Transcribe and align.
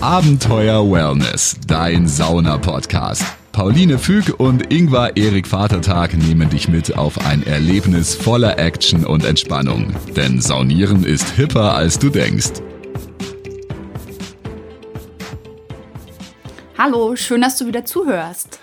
Abenteuer 0.00 0.88
Wellness, 0.88 1.56
dein 1.66 2.06
Sauna-Podcast. 2.06 3.24
Pauline 3.50 3.98
Füg 3.98 4.38
und 4.38 4.72
Ingvar 4.72 5.16
Erik 5.16 5.48
Vatertag 5.48 6.16
nehmen 6.16 6.48
dich 6.48 6.68
mit 6.68 6.96
auf 6.96 7.26
ein 7.26 7.44
Erlebnis 7.44 8.14
voller 8.14 8.60
Action 8.60 9.04
und 9.04 9.24
Entspannung. 9.24 9.92
Denn 10.14 10.40
Saunieren 10.40 11.02
ist 11.02 11.30
hipper, 11.30 11.74
als 11.74 11.98
du 11.98 12.10
denkst. 12.10 12.62
Hallo, 16.78 17.16
schön, 17.16 17.40
dass 17.40 17.58
du 17.58 17.66
wieder 17.66 17.84
zuhörst. 17.84 18.60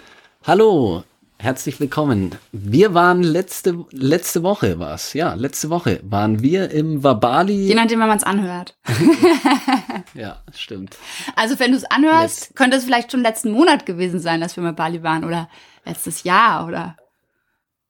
Hallo, 0.48 1.04
herzlich 1.40 1.80
willkommen. 1.80 2.36
Wir 2.52 2.94
waren 2.94 3.22
letzte, 3.24 3.86
letzte 3.92 4.44
Woche 4.44 4.80
war's, 4.80 5.14
ja, 5.14 5.34
letzte 5.34 5.70
Woche 5.70 6.00
waren 6.04 6.42
wir 6.42 6.72
im 6.72 7.04
Wabali. 7.04 7.68
Je 7.68 7.76
nachdem, 7.76 8.00
wenn 8.00 8.08
man 8.08 8.18
es 8.18 8.24
anhört. 8.24 8.78
ja, 10.14 10.42
stimmt. 10.54 10.98
Also 11.36 11.60
wenn 11.60 11.72
du 11.72 11.78
es 11.78 11.86
anhörst, 11.86 12.42
Letzt- 12.52 12.56
könnte 12.56 12.78
es 12.78 12.86
vielleicht 12.86 13.12
schon 13.12 13.22
letzten 13.22 13.52
Monat 13.52 13.86
gewesen 13.86 14.20
sein, 14.20 14.42
dass 14.42 14.56
wir 14.56 14.64
mal 14.64 14.74
Bali 14.74 15.04
waren 15.04 15.24
oder 15.24 15.50
letztes 15.86 16.24
Jahr 16.24 16.68
oder 16.68 16.96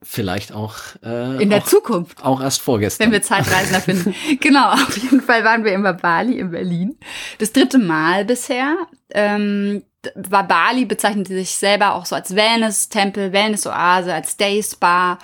Vielleicht 0.07 0.51
auch, 0.51 0.75
äh, 1.03 1.41
in 1.41 1.49
der 1.49 1.59
auch, 1.63 1.65
Zukunft. 1.65 2.23
auch 2.23 2.39
erst 2.39 2.61
vorgestern. 2.61 3.05
Wenn 3.07 3.13
wir 3.13 3.21
Zeitreisender 3.23 3.79
finden. 3.81 4.13
Genau, 4.39 4.71
auf 4.73 4.95
jeden 4.97 5.21
Fall 5.21 5.43
waren 5.43 5.63
wir 5.63 5.71
immer 5.73 5.93
Bali 5.93 6.37
in 6.37 6.51
Berlin. 6.51 6.99
Das 7.39 7.53
dritte 7.53 7.79
Mal 7.79 8.23
bisher. 8.25 8.75
Ähm, 9.09 9.81
Bali 10.15 10.85
bezeichnet 10.85 11.27
sich 11.27 11.55
selber 11.55 11.95
auch 11.95 12.05
so 12.05 12.15
als 12.15 12.35
Wellness-Tempel, 12.35 13.31
Wellness-Oase, 13.31 14.13
als 14.13 14.37
Day-Spa. 14.37 15.17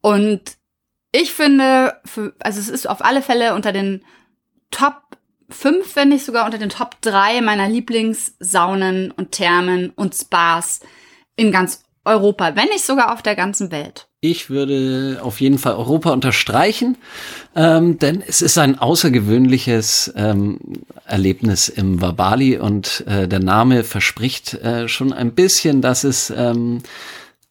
Und 0.00 0.56
ich 1.12 1.32
finde, 1.32 2.00
für, 2.04 2.34
also 2.40 2.60
es 2.60 2.68
ist 2.68 2.88
auf 2.88 3.04
alle 3.04 3.22
Fälle 3.22 3.54
unter 3.54 3.72
den 3.72 4.04
Top 4.70 5.02
5, 5.48 5.96
wenn 5.96 6.10
nicht 6.10 6.24
sogar 6.24 6.44
unter 6.44 6.58
den 6.58 6.68
Top 6.68 7.00
3 7.00 7.40
meiner 7.40 7.68
Lieblingssaunen 7.68 9.10
und 9.10 9.32
Thermen 9.32 9.90
und 9.90 10.14
Spas 10.14 10.80
in 11.36 11.52
ganz 11.52 11.82
Europa, 12.04 12.56
wenn 12.56 12.68
nicht 12.68 12.84
sogar 12.84 13.12
auf 13.12 13.22
der 13.22 13.36
ganzen 13.36 13.70
Welt. 13.70 14.09
Ich 14.22 14.50
würde 14.50 15.20
auf 15.22 15.40
jeden 15.40 15.56
Fall 15.56 15.76
Europa 15.76 16.10
unterstreichen, 16.10 16.98
ähm, 17.56 17.98
denn 17.98 18.22
es 18.26 18.42
ist 18.42 18.58
ein 18.58 18.78
außergewöhnliches 18.78 20.12
ähm, 20.14 20.58
Erlebnis 21.06 21.70
im 21.70 22.02
Wabali 22.02 22.58
und 22.58 23.02
äh, 23.06 23.26
der 23.26 23.38
Name 23.38 23.82
verspricht 23.82 24.52
äh, 24.54 24.88
schon 24.88 25.14
ein 25.14 25.34
bisschen, 25.34 25.80
dass 25.80 26.04
es 26.04 26.28
ähm, 26.36 26.82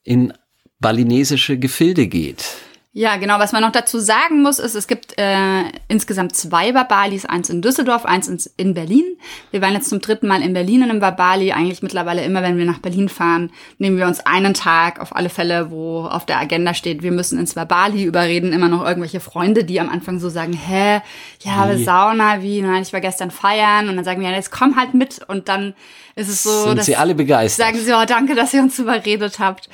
in 0.04 0.32
balinesische 0.80 1.58
Gefilde 1.58 2.06
geht. 2.06 2.46
Ja, 2.92 3.18
genau. 3.18 3.38
Was 3.38 3.52
man 3.52 3.62
noch 3.62 3.72
dazu 3.72 4.00
sagen 4.00 4.42
muss, 4.42 4.58
ist, 4.58 4.74
es 4.74 4.88
gibt 4.88 5.16
äh, 5.20 5.66
insgesamt 5.88 6.36
zwei 6.36 6.72
Babalis, 6.72 7.24
eins 7.24 7.52
in 7.52 7.62
Düsseldorf, 7.62 8.04
eins 8.04 8.28
in, 8.28 8.40
in 8.58 8.74
Berlin. 8.74 9.06
Wir 9.52 9.62
waren 9.62 9.74
jetzt 9.74 9.90
zum 9.90 10.02
dritten 10.02 10.28
Mal 10.28 10.42
in 10.42 10.54
Berlin 10.54 10.82
in 10.82 10.90
einem 10.90 11.00
Babali. 11.00 11.52
Eigentlich 11.52 11.84
mittlerweile 11.84 12.24
immer, 12.26 12.42
wenn 12.42 12.58
wir 12.58 12.66
nach 12.66 12.80
Berlin 12.80 13.08
fahren, 13.08 13.52
nehmen 13.78 13.98
wir 13.98 14.08
uns 14.08 14.26
einen 14.26 14.56
Tag 14.56 15.00
auf 15.00 15.16
alle 15.16 15.30
Fälle, 15.30 15.70
wo 15.70 16.06
auf 16.06 16.26
der 16.26 16.40
Agenda 16.40 16.74
steht, 16.74 17.04
wir 17.04 17.12
müssen 17.12 17.38
ins 17.38 17.54
Babali 17.54 18.04
überreden. 18.06 18.54
Immer 18.54 18.70
noch 18.70 18.84
irgendwelche 18.84 19.20
Freunde, 19.20 19.64
die 19.66 19.80
am 19.80 19.90
Anfang 19.90 20.20
so 20.20 20.30
sagen, 20.30 20.54
hä, 20.54 21.02
ja, 21.44 21.52
aber 21.58 21.78
Wie? 21.78 21.84
Sauna, 21.84 22.42
wie, 22.42 22.62
nein, 22.64 22.82
ich 22.82 22.92
war 22.92 23.02
gestern 23.02 23.30
feiern. 23.30 23.88
Und 23.88 23.98
dann 23.98 24.06
sagen 24.06 24.20
wir, 24.20 24.30
ja, 24.32 24.36
jetzt 24.36 24.52
komm 24.52 24.76
halt 24.78 24.96
mit. 24.96 25.20
Und 25.28 25.48
dann 25.48 25.76
ist 26.16 26.28
es 26.28 26.42
so, 26.42 26.64
Sind 26.66 26.78
dass 26.80 26.88
sie 26.88 26.96
alle 26.96 27.14
begeistert? 27.14 27.68
sagen 27.68 27.78
sie, 27.78 27.94
oh, 27.94 28.06
danke, 28.08 28.34
dass 28.34 28.52
ihr 28.52 28.64
uns 28.64 28.80
überredet 28.80 29.38
habt. 29.38 29.70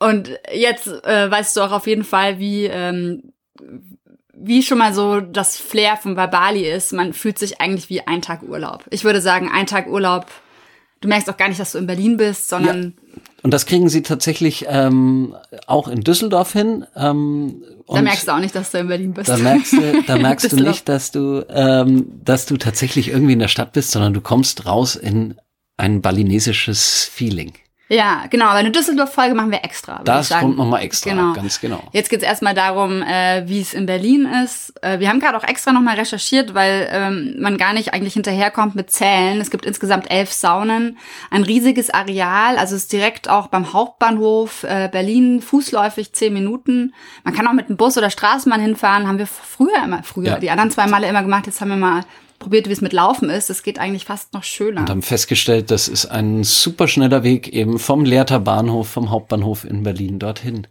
Und 0.00 0.30
jetzt 0.52 0.86
äh, 0.86 1.30
weißt 1.30 1.56
du 1.56 1.60
auch 1.60 1.72
auf 1.72 1.86
jeden 1.86 2.04
Fall, 2.04 2.38
wie, 2.38 2.64
ähm, 2.64 3.32
wie 4.34 4.62
schon 4.62 4.78
mal 4.78 4.94
so 4.94 5.20
das 5.20 5.58
Flair 5.58 5.98
von 5.98 6.14
Babali 6.14 6.66
ist. 6.68 6.92
Man 6.94 7.12
fühlt 7.12 7.38
sich 7.38 7.60
eigentlich 7.60 7.90
wie 7.90 8.00
ein 8.00 8.22
Tag 8.22 8.42
Urlaub. 8.42 8.84
Ich 8.90 9.04
würde 9.04 9.20
sagen, 9.20 9.50
ein 9.52 9.66
Tag 9.66 9.86
Urlaub. 9.86 10.26
Du 11.02 11.08
merkst 11.08 11.28
auch 11.28 11.36
gar 11.36 11.48
nicht, 11.48 11.60
dass 11.60 11.72
du 11.72 11.78
in 11.78 11.86
Berlin 11.86 12.16
bist, 12.16 12.48
sondern 12.48 12.94
Und 13.42 13.52
das 13.52 13.66
kriegen 13.66 13.88
sie 13.90 14.02
tatsächlich 14.02 14.66
ähm, 14.68 15.34
auch 15.66 15.86
in 15.88 16.00
Düsseldorf 16.00 16.52
hin. 16.52 16.86
Ähm, 16.96 17.62
da 17.86 18.00
merkst 18.00 18.28
du 18.28 18.32
auch 18.32 18.38
nicht, 18.38 18.54
dass 18.54 18.70
du 18.70 18.78
in 18.78 18.88
Berlin 18.88 19.12
bist. 19.12 19.28
Da 19.28 19.36
merkst 19.36 19.72
du, 19.74 20.02
da 20.06 20.16
merkst 20.18 20.52
du 20.52 20.56
nicht, 20.56 20.88
dass 20.88 21.10
du, 21.10 21.44
ähm, 21.50 22.10
dass 22.24 22.46
du 22.46 22.56
tatsächlich 22.56 23.08
irgendwie 23.08 23.34
in 23.34 23.38
der 23.38 23.48
Stadt 23.48 23.72
bist, 23.72 23.90
sondern 23.90 24.14
du 24.14 24.22
kommst 24.22 24.64
raus 24.64 24.96
in 24.96 25.36
ein 25.76 26.00
balinesisches 26.00 27.04
Feeling. 27.04 27.52
Ja, 27.92 28.26
genau. 28.30 28.44
Aber 28.46 28.58
eine 28.60 28.70
Düsseldorf-Folge 28.70 29.34
machen 29.34 29.50
wir 29.50 29.64
extra. 29.64 30.00
Das 30.04 30.28
kommt 30.30 30.56
nochmal 30.56 30.82
extra, 30.82 31.10
Genau. 31.10 31.32
ganz 31.32 31.60
genau. 31.60 31.82
Jetzt 31.90 32.08
geht's 32.08 32.22
erstmal 32.22 32.54
darum, 32.54 33.02
äh, 33.02 33.42
wie 33.48 33.60
es 33.60 33.74
in 33.74 33.84
Berlin 33.86 34.28
ist. 34.44 34.72
Äh, 34.80 35.00
wir 35.00 35.08
haben 35.08 35.18
gerade 35.18 35.36
auch 35.36 35.42
extra 35.42 35.72
nochmal 35.72 35.96
recherchiert, 35.96 36.54
weil 36.54 36.88
ähm, 36.92 37.34
man 37.40 37.58
gar 37.58 37.72
nicht 37.72 37.92
eigentlich 37.92 38.14
hinterherkommt 38.14 38.76
mit 38.76 38.92
Zählen. 38.92 39.40
Es 39.40 39.50
gibt 39.50 39.66
insgesamt 39.66 40.08
elf 40.08 40.32
Saunen, 40.32 40.98
ein 41.32 41.42
riesiges 41.42 41.90
Areal, 41.90 42.58
also 42.58 42.76
es 42.76 42.82
ist 42.82 42.92
direkt 42.92 43.28
auch 43.28 43.48
beim 43.48 43.72
Hauptbahnhof 43.72 44.62
äh, 44.62 44.88
Berlin, 44.90 45.42
fußläufig 45.42 46.12
zehn 46.12 46.32
Minuten. 46.32 46.94
Man 47.24 47.34
kann 47.34 47.46
auch 47.48 47.52
mit 47.54 47.68
dem 47.68 47.76
Bus 47.76 47.98
oder 47.98 48.10
Straßenbahn 48.10 48.60
hinfahren, 48.60 49.08
haben 49.08 49.18
wir 49.18 49.26
früher 49.26 49.82
immer, 49.84 50.04
früher, 50.04 50.28
Ja. 50.28 50.38
die 50.38 50.50
anderen 50.50 50.70
zwei 50.70 50.86
Male 50.86 51.08
immer 51.08 51.22
gemacht, 51.22 51.46
jetzt 51.46 51.60
haben 51.60 51.70
wir 51.70 51.76
mal 51.76 52.04
probiert, 52.40 52.68
wie 52.68 52.72
es 52.72 52.80
mit 52.80 52.92
Laufen 52.92 53.30
ist. 53.30 53.48
Das 53.48 53.62
geht 53.62 53.78
eigentlich 53.78 54.06
fast 54.06 54.32
noch 54.32 54.42
schöner. 54.42 54.80
Und 54.80 54.90
haben 54.90 55.02
festgestellt, 55.02 55.70
das 55.70 55.86
ist 55.86 56.06
ein 56.06 56.42
super 56.42 56.88
schneller 56.88 57.22
Weg 57.22 57.46
eben 57.48 57.78
vom 57.78 58.04
Lehrter 58.04 58.40
Bahnhof, 58.40 58.88
vom 58.88 59.10
Hauptbahnhof 59.10 59.64
in 59.64 59.84
Berlin 59.84 60.18
dorthin. 60.18 60.66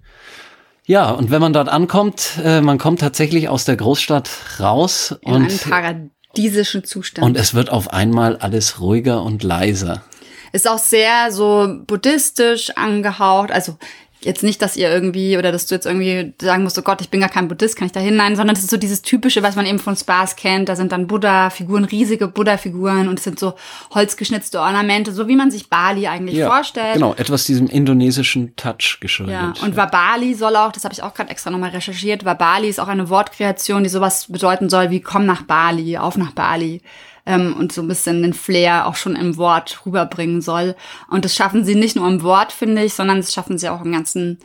Ja, 0.86 1.12
und 1.12 1.30
wenn 1.30 1.40
man 1.40 1.54
dort 1.54 1.70
ankommt, 1.70 2.40
äh, 2.44 2.60
man 2.60 2.80
kommt 2.80 3.00
tatsächlich 3.00 3.48
aus 3.48 3.64
der 3.64 3.78
Großstadt 3.78 4.30
raus 4.60 5.16
in 5.22 5.36
einem 5.36 5.46
und, 5.46 5.70
paradiesischen 5.70 6.84
Zustand. 6.84 7.26
und 7.26 7.38
es 7.38 7.54
wird 7.54 7.70
auf 7.70 7.94
einmal 7.94 8.36
alles 8.38 8.82
ruhiger 8.82 9.24
und 9.24 9.44
leiser. 9.44 10.02
Ist 10.52 10.68
auch 10.68 10.80
sehr 10.80 11.32
so 11.32 11.82
buddhistisch 11.86 12.72
angehaucht. 12.72 13.52
Also 13.52 13.78
jetzt 14.22 14.44
nicht, 14.44 14.62
dass 14.62 14.76
ihr 14.76 14.92
irgendwie 14.92 15.38
oder 15.38 15.52
dass 15.52 15.66
du 15.66 15.76
jetzt 15.76 15.86
irgendwie 15.86 16.34
sagen 16.42 16.64
musst, 16.64 16.78
oh 16.78 16.82
Gott, 16.82 17.02
ich 17.02 17.10
bin 17.10 17.22
gar 17.22 17.30
kein 17.30 17.48
Buddhist, 17.48 17.76
kann 17.76 17.86
ich 17.86 17.92
da 17.92 18.00
hin? 18.00 18.16
Nein, 18.16 18.36
sondern 18.36 18.56
es 18.56 18.64
ist 18.64 18.70
so 18.70 18.78
dieses 18.78 19.02
typische, 19.02 19.44
was 19.44 19.56
man 19.56 19.66
eben 19.66 19.80
von 19.80 19.96
Spas 19.96 20.36
kennt. 20.36 20.68
Da 20.70 20.76
sind 20.76 20.92
dann 20.92 21.08
Buddha-Figuren, 21.08 21.86
riesige 21.86 22.28
Buddha-Figuren 22.28 23.08
und 23.08 23.20
es 23.20 23.24
sind 23.24 23.40
so 23.40 23.54
holzgeschnitzte 23.94 24.60
Ornamente, 24.60 25.14
so 25.14 25.28
wie 25.28 25.36
man 25.36 25.52
sich 25.52 25.70
Bali 25.70 26.08
eigentlich 26.08 26.44
vorstellt. 26.44 26.96
Genau, 26.96 27.14
etwas 27.16 27.46
diesem 27.46 27.68
indonesischen 27.68 28.56
Touch 28.56 28.98
geschuldet. 29.00 29.36
Ja, 29.36 29.54
und 29.64 29.78
Wabali 29.78 30.34
soll 30.34 30.56
auch, 30.56 30.72
das 30.72 30.84
habe 30.84 30.94
ich 30.94 31.02
auch 31.02 31.14
gerade 31.14 31.30
extra 31.30 31.50
nochmal 31.50 31.70
recherchiert, 31.70 32.26
Wabali 32.26 32.68
ist 32.68 32.80
auch 32.80 32.88
eine 32.88 33.10
Wortkreation, 33.10 33.84
die 33.84 33.90
sowas 33.90 34.28
bedeuten 34.28 34.70
soll 34.70 34.90
wie 34.90 35.02
komm 35.02 35.26
nach 35.26 35.44
Bali, 35.44 35.98
auf 35.98 36.18
nach 36.18 36.32
Bali. 36.32 36.82
Ähm, 37.26 37.56
und 37.58 37.72
so 37.72 37.82
ein 37.82 37.88
bisschen 37.88 38.22
den 38.22 38.34
Flair 38.34 38.88
auch 38.88 38.96
schon 38.96 39.16
im 39.16 39.38
Wort 39.38 39.86
rüberbringen 39.86 40.42
soll. 40.42 40.76
Und 41.10 41.26
das 41.26 41.36
schaffen 41.36 41.64
sie 41.64 41.76
nicht 41.76 41.96
nur 41.96 42.08
im 42.08 42.24
Wort, 42.24 42.52
finde 42.52 42.84
ich, 42.84 42.94
sondern 42.94 43.18
das 43.18 43.34
schaffen 43.34 43.58
sie 43.58 43.70
auch 43.70 43.84
im 43.84 43.92
ganzen 43.92 44.40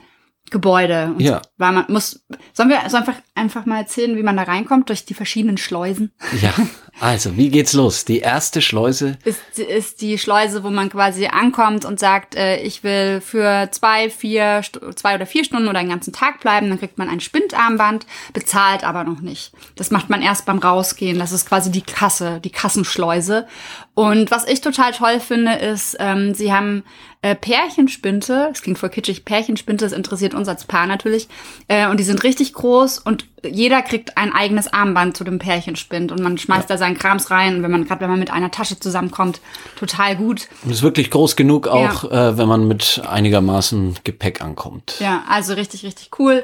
Gebäude. 0.50 1.14
Ja. 1.18 1.42
Weil 1.56 1.72
man 1.72 1.86
muss, 1.88 2.24
sollen 2.52 2.68
wir 2.68 2.78
so 2.88 2.96
einfach, 2.96 3.16
einfach 3.34 3.66
mal 3.66 3.78
erzählen, 3.78 4.16
wie 4.16 4.22
man 4.22 4.36
da 4.36 4.42
reinkommt 4.42 4.88
durch 4.88 5.04
die 5.04 5.14
verschiedenen 5.14 5.56
Schleusen? 5.56 6.12
Ja, 6.40 6.52
also, 7.00 7.36
wie 7.36 7.48
geht's 7.48 7.72
los? 7.72 8.04
Die 8.04 8.20
erste 8.20 8.62
Schleuse. 8.62 9.18
ist, 9.24 9.58
ist 9.58 10.00
die 10.00 10.16
Schleuse, 10.16 10.62
wo 10.62 10.70
man 10.70 10.90
quasi 10.90 11.26
ankommt 11.26 11.84
und 11.84 11.98
sagt, 11.98 12.36
äh, 12.36 12.58
ich 12.58 12.84
will 12.84 13.20
für 13.20 13.68
zwei, 13.72 14.10
vier, 14.10 14.62
zwei 14.94 15.16
oder 15.16 15.26
vier 15.26 15.44
Stunden 15.44 15.68
oder 15.68 15.80
einen 15.80 15.88
ganzen 15.88 16.12
Tag 16.12 16.40
bleiben. 16.40 16.68
Dann 16.68 16.78
kriegt 16.78 16.98
man 16.98 17.08
ein 17.08 17.20
Spindarmband, 17.20 18.06
bezahlt 18.32 18.84
aber 18.84 19.02
noch 19.02 19.20
nicht. 19.20 19.52
Das 19.74 19.90
macht 19.90 20.08
man 20.08 20.22
erst 20.22 20.46
beim 20.46 20.58
Rausgehen. 20.58 21.18
Das 21.18 21.32
ist 21.32 21.48
quasi 21.48 21.72
die 21.72 21.82
Kasse, 21.82 22.40
die 22.40 22.50
Kassenschleuse. 22.50 23.48
Und 23.94 24.32
was 24.32 24.46
ich 24.46 24.60
total 24.60 24.92
toll 24.92 25.20
finde, 25.20 25.52
ist, 25.52 25.96
ähm, 26.00 26.34
sie 26.34 26.52
haben 26.52 26.82
äh, 27.22 27.36
Pärchenspinte. 27.36 28.48
Das 28.50 28.62
klingt 28.62 28.76
voll 28.76 28.88
kitschig. 28.88 29.24
Pärchenspinte, 29.24 29.84
das 29.84 29.92
interessiert 29.92 30.34
uns 30.34 30.48
als 30.48 30.64
Paar 30.64 30.88
natürlich. 30.88 31.28
Äh, 31.68 31.88
und 31.88 32.00
die 32.00 32.04
sind 32.04 32.24
richtig 32.24 32.54
groß 32.54 32.98
und 32.98 33.26
jeder 33.44 33.82
kriegt 33.82 34.18
ein 34.18 34.32
eigenes 34.32 34.72
Armband 34.72 35.16
zu 35.16 35.22
dem 35.22 35.38
Pärchenspind 35.38 36.10
und 36.10 36.20
man 36.20 36.38
schmeißt 36.38 36.68
da 36.68 36.76
seinen 36.76 36.98
Krams 36.98 37.30
rein. 37.30 37.56
Und 37.56 37.62
wenn 37.62 37.70
man 37.70 37.84
gerade, 37.84 38.00
wenn 38.00 38.10
man 38.10 38.18
mit 38.18 38.32
einer 38.32 38.50
Tasche 38.50 38.80
zusammenkommt, 38.80 39.40
total 39.78 40.16
gut. 40.16 40.48
Und 40.64 40.72
ist 40.72 40.82
wirklich 40.82 41.12
groß 41.12 41.36
genug, 41.36 41.68
auch 41.68 42.10
äh, 42.10 42.36
wenn 42.36 42.48
man 42.48 42.66
mit 42.66 43.00
einigermaßen 43.08 43.98
Gepäck 44.02 44.40
ankommt. 44.40 44.96
Ja, 44.98 45.22
also 45.28 45.54
richtig, 45.54 45.84
richtig 45.84 46.10
cool. 46.18 46.42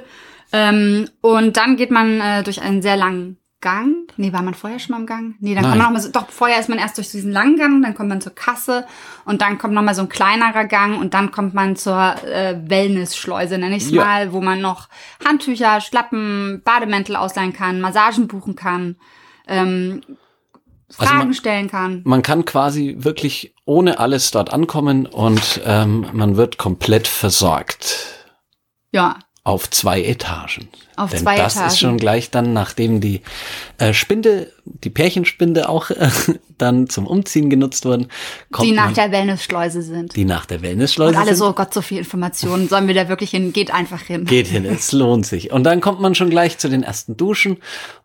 Ähm, 0.53 1.09
und 1.21 1.57
dann 1.57 1.77
geht 1.77 1.91
man 1.91 2.21
äh, 2.21 2.43
durch 2.45 2.63
einen 2.63 2.81
sehr 2.81 2.97
langen 2.97 3.40
Gang. 3.61 3.95
Nee, 4.17 4.33
war 4.33 4.43
man 4.43 4.55
vorher 4.55 4.79
schon 4.79 4.95
mal 4.95 5.01
im 5.01 5.07
Gang? 5.07 5.35
Nee, 5.41 5.55
dann 5.55 5.63
Nein. 5.63 5.73
kommt 5.73 5.83
man 5.83 5.87
noch 5.93 5.93
mal 5.93 6.01
so, 6.01 6.11
doch, 6.11 6.31
vorher 6.31 6.59
ist 6.61 6.69
man 6.69 6.79
erst 6.79 6.97
durch 6.97 7.11
diesen 7.11 7.31
langen 7.33 7.57
Gang, 7.57 7.83
dann 7.83 7.95
kommt 7.95 8.09
man 8.09 8.21
zur 8.21 8.35
Kasse 8.35 8.87
und 9.25 9.43
dann 9.43 9.59
kommt 9.59 9.75
noch 9.75 9.83
mal 9.83 9.95
so 9.95 10.03
ein 10.03 10.09
kleinerer 10.09 10.65
Gang 10.65 10.99
und 11.01 11.13
dann 11.15 11.31
kommt 11.31 11.53
man 11.55 11.77
zur 11.77 12.15
äh, 12.25 12.57
Wellness-Schleuse, 12.69 13.59
nenne 13.59 13.77
ich 13.77 13.85
es 13.85 13.91
Ja. 13.91 14.05
mal, 14.05 14.33
wo 14.33 14.41
man 14.41 14.61
noch 14.61 14.89
Handtücher, 15.25 15.81
Schlappen, 15.81 16.63
Bademäntel 16.65 17.17
ausleihen 17.17 17.53
kann, 17.53 17.81
Massagen 17.81 18.29
buchen 18.29 18.57
kann, 18.57 18.97
ähm, 19.47 20.01
Also 20.89 21.05
Fragen 21.05 21.19
man- 21.19 21.35
stellen 21.35 21.71
kann. 21.71 22.03
Man 22.05 22.23
kann 22.23 22.45
quasi 22.45 22.97
wirklich 22.99 23.55
ohne 23.65 23.99
alles 24.01 24.31
dort 24.31 24.53
ankommen 24.53 25.07
und 25.07 25.61
ähm, 25.65 26.07
man 26.13 26.37
wird 26.37 26.57
komplett 26.59 27.07
versorgt. 27.09 28.27
Ja, 28.93 29.17
Auf 29.45 29.71
zwei 29.71 30.03
Etagen. 30.03 30.69
Auf 31.01 31.11
Denn 31.11 31.21
zwei 31.21 31.37
das 31.37 31.55
Etagen. 31.55 31.69
ist 31.69 31.79
schon 31.79 31.97
gleich 31.97 32.31
dann, 32.31 32.53
nachdem 32.53 33.01
die 33.01 33.23
äh, 33.79 33.93
Spinde, 33.95 34.53
die 34.65 34.91
Pärchenspinde 34.91 35.69
auch 35.69 35.91
äh, 35.91 36.11
dann 36.59 36.89
zum 36.91 37.07
Umziehen 37.07 37.49
genutzt 37.49 37.85
wurden, 37.87 38.09
kommt 38.53 38.69
die 38.69 38.73
nach 38.73 38.87
man, 38.87 38.95
der 38.95 39.13
Wellnessschleuse 39.13 39.81
sind. 39.83 40.15
die 40.15 40.27
nach 40.27 40.45
der 40.45 40.61
Wellnessschleuse 40.61 41.13
Und 41.15 41.17
alle 41.17 41.29
sind. 41.29 41.39
so, 41.39 41.49
oh 41.49 41.53
Gott, 41.55 41.73
so 41.73 41.81
viel 41.81 41.99
Informationen. 41.99 42.69
Sollen 42.69 42.87
wir 42.87 42.95
da 42.95 43.09
wirklich 43.09 43.31
hin? 43.31 43.53
Geht 43.55 43.73
einfach 43.73 44.03
hin. 44.03 44.27
Geht 44.27 44.49
hin, 44.49 44.67
es 44.67 44.93
lohnt 44.93 45.25
sich. 45.25 45.53
Und 45.53 45.65
dann 45.65 45.81
kommt 45.81 46.01
man 46.01 46.15
schon 46.15 46.29
gleich 46.29 46.59
zu 46.59 46.69
den 46.69 46.83
ersten 46.83 47.17
Duschen 47.17 47.57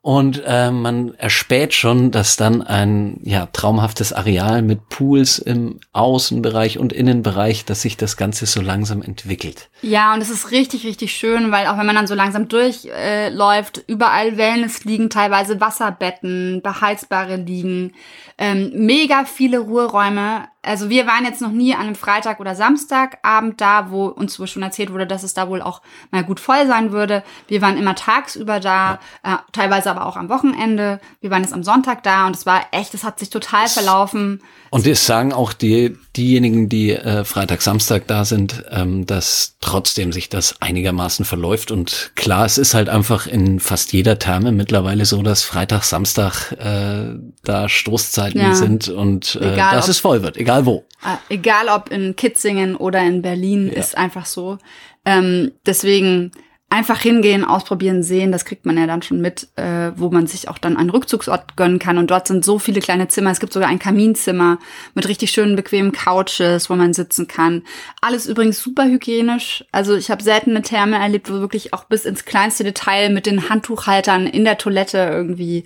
und 0.02 0.42
äh, 0.46 0.72
man 0.72 1.14
erspäht 1.16 1.74
schon, 1.74 2.12
dass 2.12 2.38
dann 2.38 2.62
ein 2.62 3.20
ja 3.24 3.48
traumhaftes 3.48 4.14
Areal 4.14 4.62
mit 4.62 4.88
Pools 4.90 5.38
im 5.40 5.80
Außenbereich 5.92 6.80
und 6.80 6.94
Innenbereich, 6.94 7.66
dass 7.66 7.82
sich 7.82 7.98
das 7.98 8.16
Ganze 8.16 8.46
so 8.46 8.62
langsam 8.62 9.02
entwickelt. 9.02 9.70
Ja, 9.82 10.14
und 10.14 10.22
es 10.22 10.30
ist 10.30 10.52
richtig, 10.52 10.86
richtig 10.86 11.12
schön, 11.14 11.52
weil 11.52 11.68
auch 11.68 11.78
wenn 11.78 11.86
man 11.86 11.96
dann 11.96 12.08
so 12.08 12.16
langsam 12.16 12.48
durchläuft, 12.86 12.90
äh, 12.90 13.30
läuft, 13.30 13.84
überall 13.88 14.38
Wellness 14.38 14.84
liegen, 14.86 15.10
teilweise 15.10 15.60
Wasserbetten, 15.60 16.62
beheizbare 16.62 17.38
liegen, 17.38 17.94
ähm, 18.38 18.72
mega 18.74 19.26
viele 19.26 19.60
Ruheräume. 19.60 20.48
Also 20.66 20.90
wir 20.90 21.06
waren 21.08 21.26
jetzt 21.26 21.42
noch 21.42 21.52
nie 21.52 21.74
an 21.76 21.82
einem 21.82 21.96
Freitag 21.96 22.40
oder 22.40 22.56
Samstagabend 22.56 23.62
da, 23.62 23.92
wo 23.92 24.06
uns 24.08 24.40
wohl 24.40 24.48
schon 24.48 24.64
erzählt 24.64 24.92
wurde, 24.92 25.08
dass 25.08 25.24
es 25.24 25.34
da 25.34 25.48
wohl 25.50 25.62
auch 25.62 25.82
mal 26.12 26.24
gut 26.24 26.40
voll 26.40 26.68
sein 26.68 26.92
würde. 26.92 27.24
Wir 27.48 27.62
waren 27.62 27.78
immer 27.78 27.96
tagsüber 27.96 28.60
da, 28.60 29.00
äh, 29.24 29.36
teilweise 29.52 29.92
aber 29.92 30.06
auch 30.06 30.18
am 30.18 30.30
Wochenende. 30.30 31.00
Wir 31.22 31.32
waren 31.32 31.44
jetzt 31.44 31.54
am 31.54 31.64
Sonntag 31.64 32.04
da 32.04 32.28
und 32.28 32.36
es 32.36 32.46
war 32.46 32.62
echt, 32.72 32.94
es 32.94 33.04
hat 33.04 33.20
sich 33.20 33.30
total 33.30 33.68
verlaufen. 33.68 34.42
Und 34.72 34.86
es 34.88 35.06
sagen 35.06 35.32
auch 35.32 35.54
die, 35.54 35.96
diejenigen, 36.18 36.68
die 36.70 36.92
äh, 36.92 37.24
Freitag, 37.24 37.62
Samstag 37.62 38.08
da 38.08 38.26
sind, 38.26 38.64
ähm, 38.72 39.06
dass 39.06 39.56
trotzdem 39.62 40.12
sich 40.12 40.30
das 40.30 40.62
einigermaßen 40.62 41.24
verläuft. 41.26 41.72
Und 41.72 42.12
klar, 42.16 42.46
es 42.46 42.58
ist 42.58 42.74
halt 42.74 42.90
einfach 42.90 43.28
in 43.28 43.60
fast 43.60 43.94
jeder 43.94 44.20
Therme 44.20 44.52
mittlerweile 44.52 45.06
so, 45.06 45.22
dass 45.22 45.44
Freitag, 45.44 45.84
Samstag 45.84 46.52
äh, 46.54 47.16
da 47.44 47.70
Stoßzeiten 47.70 48.42
Ja. 48.42 48.54
sind 48.56 48.90
und 48.90 49.36
äh, 49.42 49.54
Egal, 49.54 49.76
dass 49.76 49.88
es 49.88 50.00
voll 50.00 50.24
wird, 50.24 50.38
egal 50.38 50.55
wo. 50.64 50.86
Äh, 51.04 51.34
egal 51.34 51.70
ob 51.70 51.92
in 51.92 52.16
Kitzingen 52.16 52.76
oder 52.76 53.02
in 53.02 53.22
Berlin, 53.24 53.70
ist 53.70 53.98
einfach 53.98 54.28
so. 54.28 54.60
Ähm, 55.06 55.52
deswegen 55.66 56.32
einfach 56.70 57.00
hingehen, 57.00 57.46
ausprobieren, 57.46 58.04
sehen, 58.04 58.32
das 58.32 58.44
kriegt 58.44 58.66
man 58.66 58.78
ja 58.78 58.88
dann 58.88 59.02
schon 59.02 59.22
mit, 59.22 59.48
äh, 59.56 59.92
wo 59.96 60.10
man 60.10 60.28
sich 60.28 60.50
auch 60.50 60.58
dann 60.58 60.76
einen 60.76 60.90
Rückzugsort 60.90 61.56
gönnen 61.56 61.80
kann. 61.80 61.98
Und 61.98 62.12
dort 62.12 62.28
sind 62.28 62.44
so 62.44 62.60
viele 62.60 62.82
kleine 62.82 63.08
Zimmer. 63.08 63.32
Es 63.32 63.40
gibt 63.40 63.54
sogar 63.54 63.70
ein 63.70 63.80
Kaminzimmer 63.80 64.60
mit 64.94 65.08
richtig 65.08 65.32
schönen, 65.32 65.56
bequemen 65.56 65.94
Couches, 65.94 66.70
wo 66.70 66.76
man 66.76 66.94
sitzen 66.94 67.28
kann. 67.28 67.64
Alles 68.02 68.26
übrigens 68.26 68.62
super 68.62 68.86
hygienisch. 68.86 69.64
Also 69.72 69.96
ich 69.96 70.12
habe 70.12 70.24
selten 70.24 70.52
eine 70.52 70.64
Therme 70.64 70.98
erlebt, 70.98 71.32
wo 71.32 71.36
wirklich 71.36 71.74
auch 71.74 71.86
bis 71.86 72.04
ins 72.04 72.26
kleinste 72.26 72.64
Detail 72.64 73.10
mit 73.10 73.26
den 73.26 73.48
Handtuchhaltern 73.48 74.28
in 74.28 74.44
der 74.44 74.58
Toilette 74.58 74.98
irgendwie 74.98 75.66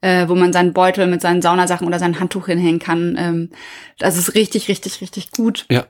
äh, 0.00 0.28
wo 0.28 0.34
man 0.34 0.52
seinen 0.52 0.72
Beutel 0.72 1.06
mit 1.06 1.20
seinen 1.20 1.42
Saunasachen 1.42 1.86
oder 1.86 1.98
sein 1.98 2.20
Handtuch 2.20 2.46
hinhängen 2.46 2.78
kann. 2.78 3.16
Ähm, 3.18 3.50
das 3.98 4.16
ist 4.16 4.34
richtig, 4.34 4.68
richtig, 4.68 5.00
richtig 5.00 5.30
gut. 5.32 5.66
Ja. 5.70 5.86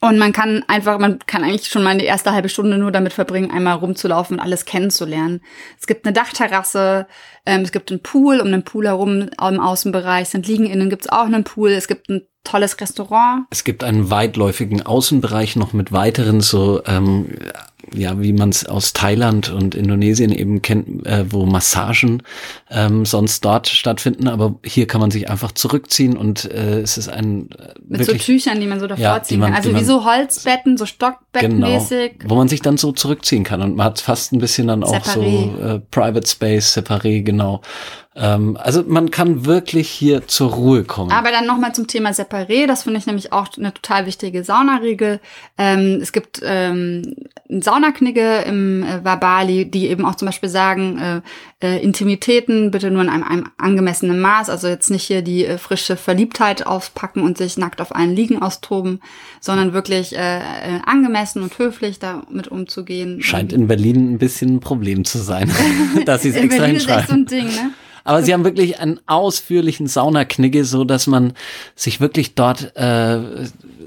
Und 0.00 0.18
man 0.18 0.32
kann 0.32 0.64
einfach, 0.68 0.98
man 0.98 1.18
kann 1.26 1.42
eigentlich 1.42 1.68
schon 1.68 1.82
mal 1.82 1.98
die 1.98 2.04
erste 2.04 2.32
halbe 2.32 2.48
Stunde 2.48 2.78
nur 2.78 2.92
damit 2.92 3.12
verbringen, 3.12 3.50
einmal 3.50 3.74
rumzulaufen 3.74 4.36
und 4.36 4.42
alles 4.42 4.64
kennenzulernen. 4.64 5.40
Es 5.80 5.88
gibt 5.88 6.06
eine 6.06 6.12
Dachterrasse, 6.12 7.08
ähm, 7.44 7.62
es 7.62 7.72
gibt 7.72 7.90
einen 7.90 8.00
Pool, 8.00 8.40
um 8.40 8.52
den 8.52 8.62
Pool 8.62 8.86
herum 8.86 9.28
im 9.40 9.60
Außenbereich 9.60 10.28
sind 10.28 10.46
Liegen 10.46 10.66
innen 10.66 10.88
gibt's 10.88 11.08
auch 11.08 11.24
einen 11.24 11.42
Pool, 11.42 11.70
es 11.70 11.88
gibt 11.88 12.08
ein 12.10 12.22
tolles 12.44 12.80
Restaurant. 12.80 13.46
Es 13.50 13.64
gibt 13.64 13.82
einen 13.82 14.08
weitläufigen 14.08 14.86
Außenbereich 14.86 15.56
noch 15.56 15.72
mit 15.72 15.90
weiteren 15.90 16.40
so, 16.40 16.82
ähm, 16.86 17.30
ja, 17.94 18.20
wie 18.20 18.32
man 18.32 18.48
es 18.50 18.64
aus 18.66 18.92
Thailand 18.92 19.50
und 19.50 19.74
Indonesien 19.74 20.30
eben 20.32 20.62
kennt, 20.62 21.06
äh, 21.06 21.24
wo 21.30 21.46
Massagen 21.46 22.22
ähm, 22.70 23.04
sonst 23.04 23.44
dort 23.44 23.68
stattfinden. 23.68 24.28
Aber 24.28 24.56
hier 24.64 24.86
kann 24.86 25.00
man 25.00 25.10
sich 25.10 25.28
einfach 25.30 25.52
zurückziehen 25.52 26.16
und 26.16 26.44
äh, 26.50 26.80
es 26.80 26.98
ist 26.98 27.08
ein 27.08 27.50
äh, 27.52 27.74
Mit 27.86 28.00
wirklich 28.00 28.24
so 28.24 28.32
Tüchern, 28.32 28.60
die 28.60 28.66
man 28.66 28.80
so 28.80 28.86
davor 28.86 29.02
Ja, 29.02 29.22
ziehen 29.22 29.40
man- 29.40 29.50
kann. 29.50 29.56
Also 29.58 29.70
wie 29.70 29.74
man- 29.74 29.84
so 29.84 30.04
Holzbetten, 30.04 30.76
so 30.76 30.86
Stockbettenmäßig. 30.86 32.18
Genau, 32.18 32.30
wo 32.30 32.36
man 32.36 32.48
sich 32.48 32.60
dann 32.60 32.76
so 32.76 32.92
zurückziehen 32.92 33.44
kann 33.44 33.62
und 33.62 33.76
man 33.76 33.86
hat 33.86 34.00
fast 34.00 34.32
ein 34.32 34.38
bisschen 34.38 34.68
dann 34.68 34.84
auch 34.84 35.04
so 35.04 35.22
äh, 35.22 35.80
Private 35.90 36.26
Space, 36.26 36.76
separé, 36.76 37.22
genau. 37.22 37.60
Ähm, 38.18 38.58
also 38.60 38.82
man 38.86 39.10
kann 39.10 39.46
wirklich 39.46 39.88
hier 39.88 40.26
zur 40.26 40.52
Ruhe 40.52 40.84
kommen. 40.84 41.12
Aber 41.12 41.30
dann 41.30 41.46
nochmal 41.46 41.72
zum 41.74 41.86
Thema 41.86 42.10
Separé. 42.10 42.66
Das 42.66 42.82
finde 42.82 42.98
ich 42.98 43.06
nämlich 43.06 43.32
auch 43.32 43.48
eine 43.56 43.72
total 43.72 44.06
wichtige 44.06 44.42
Saunaregel. 44.42 45.20
Ähm, 45.56 46.00
es 46.02 46.12
gibt 46.12 46.40
ähm, 46.44 47.14
Saunaknigge 47.48 48.42
im 48.46 48.82
äh, 48.82 49.04
Wabali, 49.04 49.70
die 49.70 49.86
eben 49.86 50.04
auch 50.04 50.16
zum 50.16 50.26
Beispiel 50.26 50.48
sagen, 50.48 50.98
äh, 50.98 51.20
äh, 51.60 51.82
Intimitäten 51.82 52.70
bitte 52.72 52.90
nur 52.90 53.02
in 53.02 53.08
einem, 53.08 53.22
einem 53.22 53.44
angemessenen 53.56 54.20
Maß. 54.20 54.50
Also 54.50 54.66
jetzt 54.66 54.90
nicht 54.90 55.04
hier 55.04 55.22
die 55.22 55.44
äh, 55.44 55.56
frische 55.56 55.96
Verliebtheit 55.96 56.66
auspacken 56.66 57.22
und 57.22 57.38
sich 57.38 57.56
nackt 57.56 57.80
auf 57.80 57.92
einen 57.92 58.16
Liegen 58.16 58.42
austoben, 58.42 59.00
sondern 59.40 59.72
wirklich 59.72 60.16
äh, 60.16 60.38
äh, 60.38 60.80
angemessen 60.84 61.42
und 61.42 61.56
höflich 61.58 62.00
damit 62.00 62.48
umzugehen. 62.48 63.22
Scheint 63.22 63.52
in 63.52 63.68
Berlin 63.68 64.14
ein 64.14 64.18
bisschen 64.18 64.56
ein 64.56 64.60
Problem 64.60 65.04
zu 65.04 65.18
sein, 65.18 65.50
dass 66.04 66.22
sie 66.22 66.30
es 66.30 66.36
extra 66.36 66.62
Berlin 66.62 66.76
ist 66.76 66.88
echt 66.88 67.08
so 67.08 67.14
hinschreiben. 67.14 67.22
ein 67.22 67.26
Ding, 67.26 67.46
ne? 67.46 67.70
Aber 68.08 68.22
sie 68.22 68.32
haben 68.32 68.44
wirklich 68.44 68.80
einen 68.80 69.00
ausführlichen 69.06 69.86
Saunaknigge, 69.86 70.64
so 70.64 70.84
dass 70.84 71.06
man 71.06 71.34
sich 71.76 72.00
wirklich 72.00 72.34
dort, 72.34 72.74
äh, 72.74 73.20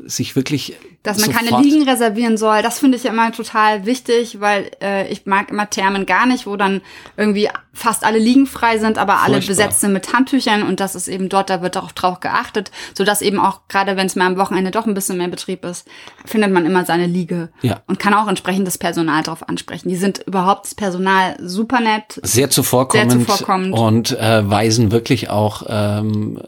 sich 0.05 0.35
wirklich 0.35 0.75
Dass 1.03 1.17
man 1.19 1.31
keine 1.35 1.61
Liegen 1.63 1.81
reservieren 1.89 2.37
soll, 2.37 2.61
das 2.61 2.77
finde 2.77 2.95
ich 2.95 3.03
ja 3.03 3.11
immer 3.11 3.31
total 3.31 3.87
wichtig, 3.87 4.39
weil 4.39 4.69
äh, 4.83 5.07
ich 5.11 5.25
mag 5.25 5.49
immer 5.49 5.67
Thermen 5.67 6.05
gar 6.05 6.27
nicht, 6.27 6.45
wo 6.45 6.55
dann 6.57 6.81
irgendwie 7.17 7.49
fast 7.73 8.03
alle 8.03 8.19
Liegen 8.19 8.45
frei 8.45 8.77
sind, 8.77 8.97
aber 8.99 9.21
alle 9.21 9.35
Furchtbar. 9.35 9.55
besetzt 9.55 9.79
sind 9.81 9.93
mit 9.93 10.13
Handtüchern 10.13 10.61
und 10.61 10.79
das 10.79 10.93
ist 10.93 11.07
eben 11.07 11.27
dort, 11.29 11.49
da 11.49 11.61
wird 11.63 11.75
auch 11.77 11.91
drauf 11.93 12.19
geachtet, 12.19 12.69
sodass 12.95 13.21
eben 13.21 13.39
auch, 13.39 13.61
gerade 13.69 13.95
wenn 13.97 14.05
es 14.07 14.15
mal 14.15 14.27
am 14.27 14.37
Wochenende 14.37 14.69
doch 14.71 14.85
ein 14.85 14.93
bisschen 14.93 15.17
mehr 15.17 15.29
Betrieb 15.29 15.65
ist, 15.65 15.87
findet 16.25 16.51
man 16.51 16.65
immer 16.65 16.85
seine 16.85 17.07
Liege 17.07 17.49
Ja. 17.61 17.81
und 17.87 17.97
kann 17.97 18.13
auch 18.13 18.27
entsprechend 18.27 18.67
das 18.67 18.77
Personal 18.77 19.23
drauf 19.23 19.47
ansprechen. 19.49 19.89
Die 19.89 19.95
sind 19.95 20.19
überhaupt 20.27 20.65
das 20.65 20.75
Personal 20.75 21.35
super 21.39 21.79
nett. 21.79 22.19
sehr 22.21 22.49
zuvorkommend, 22.51 23.11
Sehr 23.11 23.21
zuvorkommend. 23.21 23.73
und 23.73 24.11
äh, 24.19 24.47
weisen 24.47 24.91
wirklich 24.91 25.29
auch 25.31 25.63
ähm, 25.67 26.39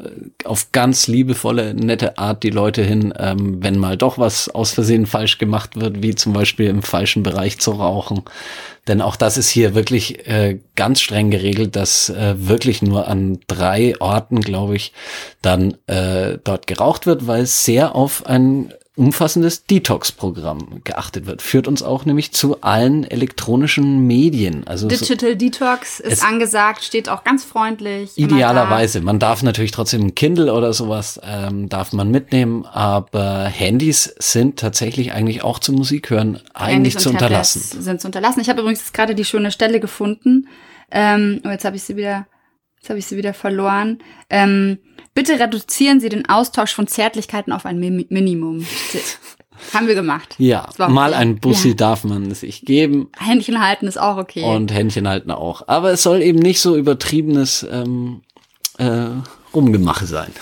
auf 0.43 0.71
ganz 0.73 1.07
liebevolle, 1.07 1.73
nette 1.73 2.17
Art 2.19 2.43
die 2.43 2.49
Leute 2.51 2.83
hin, 2.83 3.13
ähm, 3.17 3.63
wenn 3.63 3.79
mal 3.79 3.97
doch 3.97 4.17
was 4.19 4.42
aus 4.49 4.71
Versehen 4.71 5.05
falsch 5.05 5.37
gemacht 5.37 5.75
wird, 5.75 6.01
wie 6.01 6.15
zum 6.15 6.33
Beispiel 6.33 6.67
im 6.67 6.83
falschen 6.83 7.23
Bereich 7.23 7.59
zu 7.59 7.71
rauchen. 7.71 8.23
Denn 8.87 9.01
auch 9.01 9.15
das 9.15 9.37
ist 9.37 9.49
hier 9.49 9.75
wirklich 9.75 10.27
äh, 10.27 10.59
ganz 10.75 11.01
streng 11.01 11.31
geregelt, 11.31 11.75
dass 11.75 12.09
äh, 12.09 12.35
wirklich 12.37 12.81
nur 12.81 13.07
an 13.07 13.39
drei 13.47 13.95
Orten, 13.99 14.41
glaube 14.41 14.75
ich, 14.75 14.91
dann 15.41 15.77
äh, 15.87 16.37
dort 16.43 16.67
geraucht 16.67 17.05
wird, 17.05 17.27
weil 17.27 17.43
es 17.43 17.63
sehr 17.63 17.95
auf 17.95 18.25
ein 18.25 18.73
umfassendes 18.95 19.65
Detox-Programm 19.65 20.81
geachtet 20.83 21.25
wird. 21.25 21.41
Führt 21.41 21.67
uns 21.67 21.81
auch 21.81 22.05
nämlich 22.05 22.31
zu 22.31 22.61
allen 22.61 23.03
elektronischen 23.03 24.05
Medien. 24.05 24.67
Also 24.67 24.87
so, 24.87 24.95
Digital 24.95 25.35
Detox 25.35 25.99
ist 25.99 26.13
Es- 26.13 26.21
angesagt, 26.21 26.83
steht 26.83 27.09
auch 27.09 27.23
ganz 27.23 27.43
freundlich. 27.43 28.11
Idealerweise. 28.17 29.01
Man 29.01 29.17
darf 29.17 29.41
natürlich 29.41 29.71
trotzdem 29.71 30.01
ein 30.03 30.15
Kindle 30.15 30.53
oder 30.53 30.73
sowas 30.73 31.19
ähm, 31.23 31.69
darf 31.69 31.91
man 31.93 32.11
mitnehmen, 32.11 32.65
aber 32.65 33.45
Handys 33.45 34.13
sind 34.19 34.59
tatsächlich 34.59 35.11
eigentlich 35.13 35.43
auch 35.43 35.57
zum 35.59 35.75
Musik 35.75 36.11
hören 36.11 36.39
eigentlich 36.53 36.97
zu 36.97 37.09
unterlassen. 37.09 37.61
Tablets 37.61 37.85
Sind 37.85 38.01
zu 38.01 38.07
unterlassen. 38.07 38.41
Ich 38.41 38.49
habe 38.49 38.61
übrigens 38.61 38.93
gerade 38.93 39.15
die 39.15 39.25
schöne 39.25 39.51
Stelle 39.51 39.79
gefunden. 39.79 40.47
Ähm, 40.91 41.41
jetzt 41.45 41.65
habe 41.65 41.75
ich 41.75 41.83
sie 41.83 41.95
wieder, 41.97 42.27
jetzt 42.83 42.89
habe 42.89 42.99
ich 42.99 43.05
sie 43.05 43.15
wieder 43.15 43.33
verloren. 43.33 43.99
Ähm, 44.29 44.77
bitte 45.13 45.39
reduzieren 45.39 46.01
Sie 46.01 46.09
den 46.09 46.27
Austausch 46.27 46.73
von 46.73 46.85
Zärtlichkeiten 46.85 47.53
auf 47.53 47.65
ein 47.65 47.79
Mi 47.79 48.05
Minimum. 48.09 48.65
Haben 49.73 49.87
wir 49.87 49.95
gemacht. 49.95 50.35
Ja, 50.37 50.67
mal 50.77 51.11
okay. 51.11 51.21
ein 51.21 51.39
Bussi 51.39 51.69
Ja. 51.69 51.73
darf 51.75 52.03
man 52.03 52.33
sich 52.33 52.65
geben 52.65 53.09
Händchen 53.17 53.65
halten 53.65 53.87
ist 53.87 53.97
auch 53.97 54.17
okay. 54.17 54.43
und 54.43 54.73
Händchen 54.73 55.07
halten 55.07 55.31
auch. 55.31 55.65
Aber 55.67 55.91
es 55.91 56.03
soll 56.03 56.21
eben 56.21 56.39
nicht 56.39 56.59
so 56.59 56.75
übertriebenes 56.75 57.65
ähm, 57.71 58.21
äh, 58.77 59.05
Rumgemache 59.53 60.05
sein. 60.05 60.33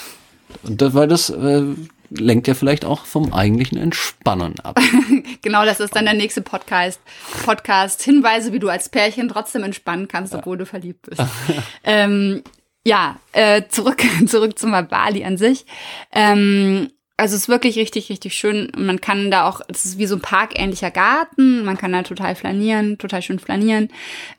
Und 0.63 0.81
das, 0.81 0.95
weil 0.95 1.07
das 1.07 1.29
äh, 1.29 1.63
lenkt 2.11 2.47
ja 2.47 2.53
vielleicht 2.53 2.85
auch 2.85 3.05
vom 3.05 3.33
eigentlichen 3.33 3.77
Entspannen 3.77 4.59
ab. 4.59 4.79
genau, 5.41 5.65
das 5.65 5.79
ist 5.79 5.95
dann 5.95 6.05
der 6.05 6.13
nächste 6.13 6.41
Podcast. 6.41 6.99
Podcast 7.45 8.01
Hinweise, 8.01 8.53
wie 8.53 8.59
du 8.59 8.69
als 8.69 8.89
Pärchen 8.89 9.29
trotzdem 9.29 9.63
entspannen 9.63 10.07
kannst, 10.07 10.35
obwohl 10.35 10.57
du 10.57 10.65
verliebt 10.65 11.03
bist. 11.03 11.21
ähm, 11.83 12.43
ja, 12.85 13.19
äh, 13.31 13.63
zurück, 13.69 14.03
zurück 14.27 14.59
zum 14.59 14.71
Bali 14.71 15.23
an 15.23 15.37
sich. 15.37 15.65
Ähm, 16.11 16.91
Also 17.17 17.35
es 17.35 17.43
ist 17.43 17.49
wirklich 17.49 17.77
richtig, 17.77 18.09
richtig 18.09 18.33
schön. 18.33 18.71
Man 18.75 18.99
kann 18.99 19.29
da 19.29 19.47
auch, 19.47 19.61
es 19.67 19.85
ist 19.85 19.99
wie 19.99 20.07
so 20.07 20.15
ein 20.15 20.21
parkähnlicher 20.21 20.89
Garten. 20.89 21.63
Man 21.63 21.77
kann 21.77 21.93
da 21.93 22.01
total 22.01 22.33
flanieren, 22.33 22.97
total 22.97 23.21
schön 23.21 23.37
flanieren. 23.37 23.89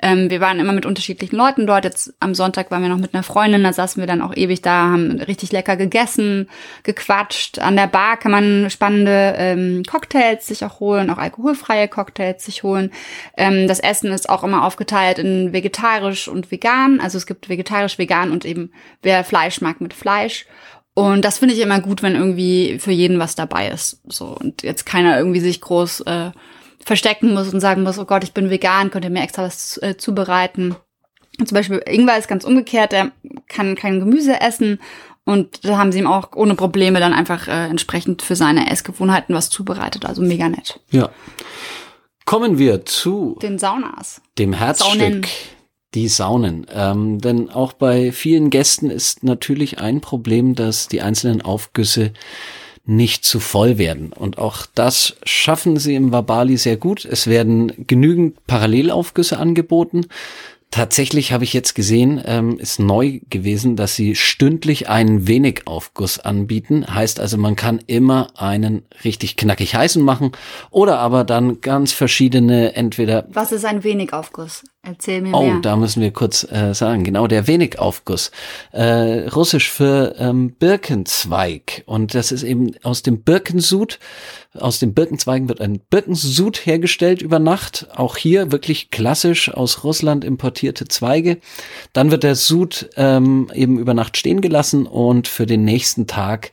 Ähm, 0.03 0.31
wir 0.31 0.41
waren 0.41 0.59
immer 0.59 0.73
mit 0.73 0.85
unterschiedlichen 0.85 1.37
Leuten 1.37 1.65
dort. 1.69 1.85
Jetzt 1.85 2.13
am 2.19 2.35
Sonntag 2.35 2.73
waren 2.73 2.83
wir 2.83 2.89
noch 2.89 2.99
mit 2.99 3.15
einer 3.15 3.23
Freundin, 3.23 3.63
da 3.63 3.73
saßen 3.73 4.03
wir 4.03 4.09
dann 4.09 4.21
auch 4.21 4.35
ewig 4.35 4.63
da, 4.63 4.91
haben 4.91 5.21
richtig 5.21 5.53
lecker 5.53 5.77
gegessen, 5.77 6.49
gequatscht. 6.83 7.61
An 7.61 7.77
der 7.77 7.87
Bar 7.87 8.17
kann 8.17 8.33
man 8.33 8.69
spannende 8.69 9.35
ähm, 9.37 9.85
Cocktails 9.89 10.49
sich 10.49 10.65
auch 10.65 10.81
holen, 10.81 11.09
auch 11.11 11.19
alkoholfreie 11.19 11.87
Cocktails 11.87 12.45
sich 12.45 12.65
holen. 12.65 12.91
Ähm, 13.37 13.69
das 13.69 13.79
Essen 13.79 14.11
ist 14.11 14.29
auch 14.29 14.43
immer 14.43 14.65
aufgeteilt 14.65 15.21
in 15.21 15.53
vegetarisch 15.53 16.27
und 16.27 16.51
vegan. 16.51 17.01
Also 17.01 17.17
es 17.17 17.27
gibt 17.27 17.49
vegetarisch, 17.49 17.99
vegan 17.99 18.33
und 18.33 18.45
eben 18.45 18.73
wer 19.03 19.23
Fleisch 19.23 19.61
mag 19.61 19.81
mit 19.81 19.95
Fleisch. 19.95 20.47
Und 20.95 21.25
das 21.25 21.39
finde 21.39 21.55
ich 21.55 21.61
immer 21.61 21.81
gut, 21.81 22.03
wenn 22.03 22.15
irgendwie 22.15 22.79
für 22.79 22.91
jeden 22.91 23.19
was 23.19 23.35
dabei 23.35 23.69
ist. 23.69 24.01
So 24.09 24.27
und 24.27 24.63
jetzt 24.63 24.85
keiner 24.85 25.17
irgendwie 25.17 25.41
sich 25.41 25.61
groß 25.61 26.01
äh, 26.03 26.31
verstecken 26.85 27.33
muss 27.33 27.53
und 27.53 27.61
sagen 27.61 27.83
muss, 27.83 27.99
oh 27.99 28.05
Gott, 28.05 28.25
ich 28.25 28.33
bin 28.35 28.51
vegan, 28.51 28.91
könnt 28.91 29.05
ihr 29.05 29.11
mir 29.11 29.23
extra 29.23 29.45
was 29.45 29.79
äh, 29.83 29.97
zubereiten. 29.97 30.77
Und 31.39 31.49
zum 31.49 31.57
Beispiel 31.57 31.83
Ingwer 31.87 32.19
ist 32.19 32.29
ganz 32.29 32.45
umgekehrt, 32.45 32.93
der 32.93 33.13
kann 33.49 33.75
kein 33.75 34.01
Gemüse 34.01 34.41
essen 34.41 34.79
und 35.25 35.65
da 35.65 35.79
haben 35.79 35.93
sie 35.93 36.01
ihm 36.01 36.07
auch 36.07 36.31
ohne 36.35 36.55
Probleme 36.55 37.01
dann 37.01 37.15
einfach 37.15 37.49
äh, 37.49 37.69
entsprechend 37.69 38.23
für 38.23 38.37
seine 38.37 38.71
Essgewohnheiten 38.71 39.35
was 39.35 39.51
zubereitet. 39.51 40.05
Also 40.05 40.21
mega 40.21 40.49
nett. 40.49 40.81
Ja. 40.91 41.11
Kommen 42.25 42.59
wir 42.59 42.85
zu 42.85 43.39
Den 43.41 43.59
Saunas. 43.59 44.21
dem 44.39 44.53
Herzstück. 44.53 45.01
Saunen. 45.01 45.27
Die 45.95 46.09
Saunen. 46.09 46.67
Ähm, 46.73 47.21
denn 47.21 47.51
auch 47.51 47.73
bei 47.75 48.13
vielen 48.13 48.51
Gästen 48.51 48.91
ist 48.91 49.25
natürlich 49.25 49.79
ein 49.79 50.01
Problem, 50.01 50.55
dass 50.55 50.89
die 50.89 51.03
einzelnen 51.03 51.43
Aufgüsse 51.43 52.13
nicht 52.85 53.25
zu 53.25 53.41
voll 53.41 53.79
werden. 53.79 54.13
Und 54.13 54.39
auch 54.39 54.67
das 54.75 55.17
schaffen 55.25 55.77
sie 55.77 55.95
im 55.95 56.13
Wabali 56.13 56.57
sehr 56.57 56.77
gut. 56.77 57.05
Es 57.05 57.27
werden 57.27 57.73
genügend 57.87 58.45
Parallelaufgüsse 58.47 59.39
angeboten. 59.39 60.07
Tatsächlich 60.73 61.33
habe 61.33 61.45
ich 61.45 61.53
jetzt 61.53 61.75
gesehen, 61.75 62.23
ähm, 62.25 62.59
ist 62.59 62.81
neu 62.81 63.21
gewesen, 63.29 63.77
dass 63.77 63.95
sie 63.95 64.15
stündlich 64.15 64.89
einen 64.89 65.29
Wenigaufguss 65.29 66.19
anbieten. 66.19 66.87
Heißt 66.89 67.21
also, 67.21 67.37
man 67.37 67.57
kann 67.57 67.79
immer 67.87 68.29
einen 68.37 68.83
richtig 69.05 69.37
knackig 69.37 69.75
heißen 69.75 70.03
machen 70.03 70.33
oder 70.71 70.99
aber 70.99 71.25
dann 71.25 71.61
ganz 71.61 71.93
verschiedene, 71.93 72.75
entweder 72.75 73.27
Was 73.35 73.53
ist 73.53 73.67
ein 73.67 73.85
Wenigaufguss? 73.85 74.65
Erzähl 74.85 75.23
mir 75.23 75.33
Oh, 75.33 75.45
mehr. 75.45 75.61
da 75.63 75.77
müssen 75.77 76.03
wir 76.03 76.11
kurz 76.11 76.43
äh, 76.51 76.75
sagen, 76.75 77.05
genau, 77.05 77.29
der 77.29 77.47
Wenigaufguss. 77.47 78.33
Äh, 78.73 79.29
Russisch 79.29 79.71
für 79.71 80.17
ähm, 80.19 80.55
Birkenzweig. 80.59 81.85
Und 81.87 82.15
das 82.17 82.33
ist 82.33 82.43
eben 82.43 82.73
aus 82.83 83.03
dem 83.03 83.23
Birkensud, 83.23 84.01
aus 84.55 84.81
den 84.81 84.93
Birkenzweigen 84.93 85.49
wird 85.49 85.61
ein 85.61 85.79
Birkensud 85.79 86.67
hergestellt 86.67 87.23
über 87.23 87.39
Nacht. 87.39 87.87
Auch 87.95 88.17
hier 88.17 88.51
wirklich 88.51 88.91
klassisch 88.91 89.49
aus 89.55 89.85
Russland 89.85 90.25
importierte 90.25 90.89
Zweige. 90.89 91.39
Dann 91.93 92.11
wird 92.11 92.25
der 92.25 92.35
Sud 92.35 92.91
ähm, 92.97 93.53
eben 93.55 93.79
über 93.79 93.95
Nacht 93.95 94.17
stehen 94.17 94.41
gelassen 94.41 94.87
und 94.87 95.29
für 95.29 95.47
den 95.47 95.65
nächsten 95.65 96.09
Tag 96.09 96.51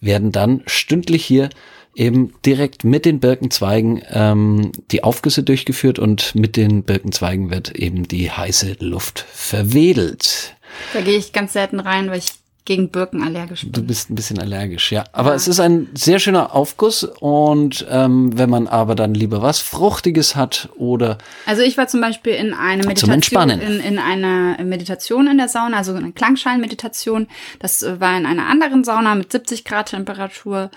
werden 0.00 0.30
dann 0.30 0.62
stündlich 0.66 1.24
hier 1.24 1.50
eben 1.94 2.32
direkt 2.46 2.84
mit 2.84 3.04
den 3.04 3.20
Birkenzweigen 3.20 4.02
ähm, 4.10 4.72
die 4.90 5.04
Aufgüsse 5.04 5.42
durchgeführt 5.42 5.98
und 5.98 6.34
mit 6.34 6.56
den 6.56 6.82
Birkenzweigen 6.84 7.50
wird 7.50 7.70
eben 7.76 8.08
die 8.08 8.30
heiße 8.30 8.76
Luft 8.80 9.24
verwedelt. 9.32 10.54
Da 10.94 11.00
gehe 11.00 11.18
ich 11.18 11.32
ganz 11.32 11.52
selten 11.52 11.80
rein, 11.80 12.10
weil 12.10 12.18
ich 12.18 12.26
gegen 12.64 12.90
Birken 12.90 13.24
allergisch 13.24 13.62
Du 13.62 13.72
bin. 13.80 13.88
bist 13.88 14.08
ein 14.08 14.14
bisschen 14.14 14.38
allergisch, 14.38 14.92
ja. 14.92 15.02
Aber 15.12 15.30
Ja. 15.30 15.34
es 15.34 15.48
ist 15.48 15.58
ein 15.58 15.88
sehr 15.94 16.20
schöner 16.20 16.54
Aufguss 16.54 17.02
und 17.02 17.84
ähm, 17.90 18.38
wenn 18.38 18.48
man 18.48 18.68
aber 18.68 18.94
dann 18.94 19.14
lieber 19.14 19.42
was 19.42 19.58
Fruchtiges 19.58 20.36
hat 20.36 20.68
oder 20.76 21.18
Also 21.44 21.62
ich 21.62 21.76
war 21.76 21.88
zum 21.88 22.00
Beispiel 22.00 22.34
in 22.34 22.54
eine 22.54 22.82
Zum 22.94 23.10
Meditation, 23.10 23.50
in, 23.50 23.80
in 23.80 23.98
einer 23.98 24.62
Meditation 24.62 25.26
in 25.26 25.38
der 25.38 25.48
Sauna, 25.48 25.78
also 25.78 25.92
eine 25.92 26.12
Klangschalenmeditation. 26.12 27.26
Das 27.58 27.82
äh, 27.82 27.98
war 28.00 28.16
in 28.16 28.26
einer 28.26 28.46
anderen 28.46 28.84
Sauna 28.84 29.16
mit 29.16 29.32
70 29.32 29.64
Grad 29.64 29.90
Temperatur. 29.90 30.70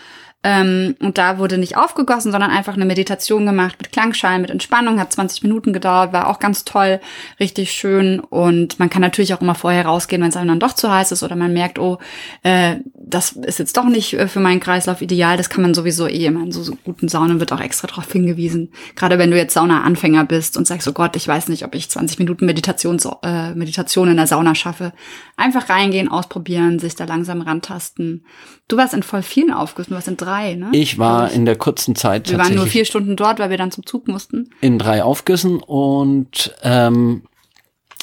Ähm, 0.48 0.96
und 1.00 1.18
da 1.18 1.40
wurde 1.40 1.58
nicht 1.58 1.76
aufgegossen, 1.76 2.32
sondern 2.32 2.52
einfach 2.52 2.76
eine 2.76 2.86
Meditation 2.86 3.48
gemacht 3.48 3.78
mit 3.80 3.92
Klangschalen, 3.92 4.44
mit 4.44 4.52
Entspannung, 4.52 5.00
hat 5.00 5.12
20 5.12 5.42
Minuten 5.42 5.74
gedauert, 5.74 6.14
war 6.14 6.28
auch 6.28 6.38
ganz 6.38 6.64
toll, 6.66 7.00
richtig 7.40 7.72
schön. 7.72 8.20
Und 8.20 8.78
man 8.78 8.92
kann 8.92 9.02
natürlich 9.02 9.34
auch 9.34 9.42
immer 9.42 9.56
vorher 9.56 9.88
rausgehen, 9.88 10.22
wenn 10.22 10.30
es 10.30 10.38
einem 10.38 10.50
dann 10.50 10.60
doch 10.60 10.74
zu 10.74 10.92
heiß 10.92 11.12
ist 11.14 11.24
oder 11.24 11.36
man 11.36 11.52
merkt, 11.52 11.80
oh, 11.80 11.98
äh, 12.44 12.76
das 12.94 13.32
ist 13.32 13.58
jetzt 13.58 13.76
doch 13.76 13.86
nicht 13.86 14.14
äh, 14.14 14.28
für 14.28 14.40
meinen 14.40 14.60
Kreislauf 14.60 15.02
ideal. 15.02 15.36
Das 15.36 15.50
kann 15.50 15.64
man 15.64 15.74
sowieso 15.74 16.06
eh 16.08 16.28
immer 16.28 16.44
in 16.44 16.52
so, 16.52 16.62
so 16.62 16.76
guten 16.84 17.08
Saunen 17.08 17.40
wird 17.40 17.52
auch 17.52 17.60
extra 17.60 17.88
darauf 17.88 18.12
hingewiesen. 18.12 18.72
Gerade 18.96 19.18
wenn 19.18 19.32
du 19.32 19.38
jetzt 19.38 19.56
Sauna-Anfänger 19.56 20.26
bist 20.26 20.58
und 20.58 20.68
sagst, 20.68 20.88
oh 20.88 20.94
Gott, 20.94 21.16
ich 21.16 21.28
weiß 21.28 21.48
nicht, 21.48 21.66
ob 21.66 21.74
ich 21.74 21.90
20 21.90 22.20
Minuten 22.20 22.46
Meditation, 22.46 23.00
äh, 23.24 23.56
Meditation 23.56 24.10
in 24.10 24.18
der 24.18 24.28
Sauna 24.28 24.54
schaffe. 24.54 24.94
Einfach 25.38 25.70
reingehen, 25.70 26.08
ausprobieren, 26.08 26.78
sich 26.78 26.96
da 26.96 27.06
langsam 27.06 27.42
rantasten. 27.42 28.24
Du 28.68 28.78
warst 28.78 28.94
in 28.94 29.04
voll 29.04 29.22
vielen 29.22 29.52
Aufgüssen, 29.52 29.92
du 29.92 29.96
warst 29.96 30.08
in 30.08 30.18
drei, 30.18 30.35
ne? 30.56 30.70
ich 30.74 30.98
war 30.98 31.32
in 31.32 31.46
der 31.46 31.56
kurzen 31.56 31.96
Zeit 31.96 32.30
Wir 32.30 32.38
waren 32.38 32.56
nur 32.56 32.68
vier 32.68 32.86
Stunden 32.86 33.16
dort, 33.16 33.40
weil 33.40 33.50
wir 33.50 33.58
dann 33.58 33.72
zum 33.72 33.86
Zug 33.86 34.08
mussten. 34.08 34.50
in 34.62 34.80
drei 34.80 35.04
Aufgüssen 35.04 35.58
und 35.60 36.54
ähm, 36.64 37.24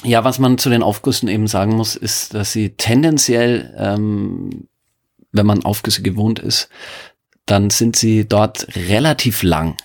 ja, 0.03 0.23
was 0.23 0.39
man 0.39 0.57
zu 0.57 0.69
den 0.69 0.83
Aufgüssen 0.83 1.29
eben 1.29 1.47
sagen 1.47 1.75
muss, 1.75 1.95
ist, 1.95 2.33
dass 2.33 2.51
sie 2.51 2.71
tendenziell, 2.71 3.73
ähm, 3.77 4.67
wenn 5.31 5.45
man 5.45 5.63
Aufgüsse 5.63 6.01
gewohnt 6.01 6.39
ist, 6.39 6.69
dann 7.45 7.69
sind 7.69 7.95
sie 7.95 8.27
dort 8.27 8.67
relativ 8.75 9.43
lang. 9.43 9.77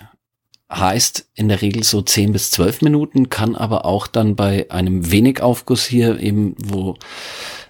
Heißt 0.70 1.26
in 1.34 1.48
der 1.48 1.62
Regel 1.62 1.82
so 1.82 2.02
10 2.02 2.32
bis 2.32 2.50
12 2.50 2.82
Minuten, 2.82 3.30
kann 3.30 3.56
aber 3.56 3.86
auch 3.86 4.06
dann 4.06 4.36
bei 4.36 4.70
einem 4.70 5.10
wenig 5.10 5.40
Aufguss 5.40 5.86
hier 5.86 6.20
eben, 6.20 6.54
wo 6.58 6.96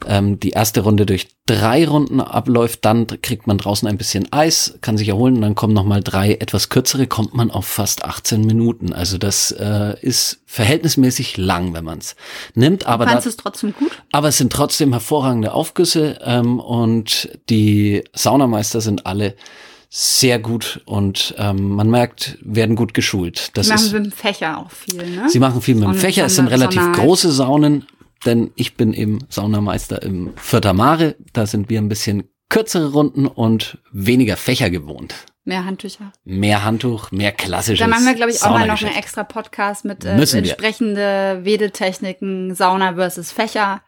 ähm, 0.06 0.40
die 0.40 0.50
erste 0.50 0.80
Runde 0.80 1.06
durch 1.06 1.28
drei 1.46 1.86
Runden 1.86 2.20
abläuft, 2.20 2.84
dann 2.84 3.06
kriegt 3.06 3.46
man 3.46 3.58
draußen 3.58 3.86
ein 3.86 3.98
bisschen 3.98 4.32
Eis, 4.32 4.78
kann 4.80 4.98
sich 4.98 5.08
erholen 5.08 5.36
und 5.36 5.42
dann 5.42 5.54
kommen 5.54 5.74
nochmal 5.74 6.02
drei 6.02 6.34
etwas 6.34 6.70
kürzere, 6.70 7.06
kommt 7.06 7.34
man 7.34 7.52
auf 7.52 7.66
fast 7.66 8.04
18 8.04 8.44
Minuten. 8.44 8.92
Also 8.92 9.16
das 9.16 9.52
äh, 9.52 9.94
ist 10.00 10.40
verhältnismäßig 10.46 11.36
lang, 11.36 11.74
wenn 11.74 11.84
man 11.84 11.98
es 11.98 12.16
nimmt. 12.54 12.86
Aber 12.86 13.06
du 13.06 13.28
es 13.28 13.36
trotzdem 13.36 13.74
gut? 13.74 13.92
aber 14.10 14.28
es 14.28 14.38
sind 14.38 14.52
trotzdem 14.52 14.92
hervorragende 14.92 15.52
Aufgüsse 15.52 16.18
ähm, 16.24 16.58
und 16.58 17.28
die 17.48 18.02
Saunameister 18.12 18.80
sind 18.80 19.06
alle 19.06 19.36
sehr 19.90 20.38
gut 20.38 20.82
und 20.84 21.34
ähm, 21.38 21.70
man 21.70 21.88
merkt, 21.88 22.38
werden 22.42 22.76
gut 22.76 22.92
geschult. 22.92 23.56
Das 23.56 23.66
Die 23.66 23.72
machen 23.72 23.86
ist, 23.86 23.92
mit 23.92 24.04
dem 24.04 24.12
Fächer 24.12 24.58
auch 24.58 24.70
viel, 24.70 24.96
ne? 24.96 25.28
sie 25.28 25.38
machen 25.38 25.62
viel 25.62 25.74
mit 25.76 25.84
dem 25.84 25.94
Fächer. 25.94 26.26
Es 26.26 26.36
sind 26.36 26.48
relativ 26.48 26.80
Sonnenheit. 26.82 27.04
große 27.04 27.32
Saunen, 27.32 27.86
denn 28.26 28.50
ich 28.54 28.76
bin 28.76 28.92
eben 28.92 29.20
Saunameister 29.30 30.02
im 30.02 30.32
Vierter 30.36 30.74
Mare. 30.74 31.16
Da 31.32 31.46
sind 31.46 31.70
wir 31.70 31.80
ein 31.80 31.88
bisschen 31.88 32.24
kürzere 32.50 32.92
Runden 32.92 33.26
und 33.26 33.78
weniger 33.90 34.36
Fächer 34.36 34.70
gewohnt. 34.70 35.14
Mehr 35.44 35.64
Handtücher. 35.64 36.12
Mehr 36.24 36.62
Handtuch, 36.62 37.10
mehr 37.10 37.32
klassisches. 37.32 37.78
Da 37.78 37.86
machen 37.86 38.04
wir, 38.04 38.14
glaube 38.14 38.30
ich, 38.30 38.42
auch 38.42 38.50
mal 38.50 38.66
noch 38.66 38.82
einen 38.82 38.94
extra 38.94 39.24
Podcast 39.24 39.86
mit 39.86 40.04
äh, 40.04 40.18
wir. 40.18 40.34
entsprechende 40.34 41.40
Wedeltechniken, 41.42 42.54
Sauna 42.54 42.94
versus 42.94 43.32
Fächer. 43.32 43.80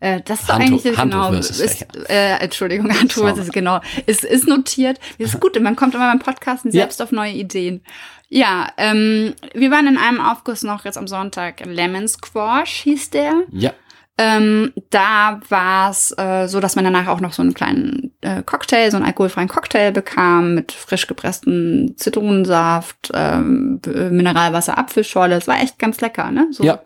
Äh, 0.00 0.20
das 0.24 0.42
ist 0.42 0.48
Handtuch- 0.48 0.84
eigentlich 0.84 0.98
Handtuch 0.98 1.20
genau. 1.30 1.32
Ist, 1.38 1.86
äh, 2.08 2.36
Entschuldigung, 2.38 2.90
Handtuch 2.98 3.22
versus 3.24 3.48
genau. 3.50 3.80
Ist, 4.06 4.24
ist 4.24 4.46
notiert. 4.46 4.98
Das 5.18 5.34
ist 5.34 5.40
gut, 5.40 5.60
man 5.60 5.76
kommt 5.76 5.94
immer 5.94 6.08
beim 6.10 6.20
Podcasten 6.20 6.70
Ja. 6.70 6.82
selbst 6.82 7.02
auf 7.02 7.10
neue 7.12 7.32
Ideen. 7.32 7.82
Ja, 8.28 8.68
ähm, 8.76 9.34
wir 9.54 9.70
waren 9.70 9.86
in 9.86 9.96
einem 9.96 10.20
Aufguss 10.20 10.62
noch 10.62 10.84
jetzt 10.84 10.98
am 10.98 11.08
Sonntag. 11.08 11.64
Lemon 11.64 12.06
Squash 12.06 12.82
hieß 12.82 13.10
der. 13.10 13.32
Ja, 13.50 13.72
Ähm, 14.20 14.72
da 14.90 15.40
war 15.48 15.90
es 15.90 16.12
äh, 16.18 16.48
so, 16.48 16.58
dass 16.60 16.74
man 16.74 16.84
danach 16.84 17.06
auch 17.06 17.20
noch 17.20 17.32
so 17.32 17.40
einen 17.40 17.54
kleinen 17.54 18.12
äh, 18.20 18.42
Cocktail, 18.42 18.90
so 18.90 18.96
einen 18.96 19.06
alkoholfreien 19.06 19.46
Cocktail 19.48 19.92
bekam 19.92 20.54
mit 20.56 20.72
frisch 20.72 21.06
gepresstem 21.06 21.94
Zitronensaft, 21.96 23.10
ähm, 23.14 23.80
Mineralwasser, 23.86 24.76
Apfelschorle. 24.76 25.36
Das 25.36 25.46
war 25.46 25.60
echt 25.62 25.78
ganz 25.78 26.00
lecker, 26.00 26.30
ne? 26.32 26.48
So. 26.50 26.64
ja. 26.64 26.80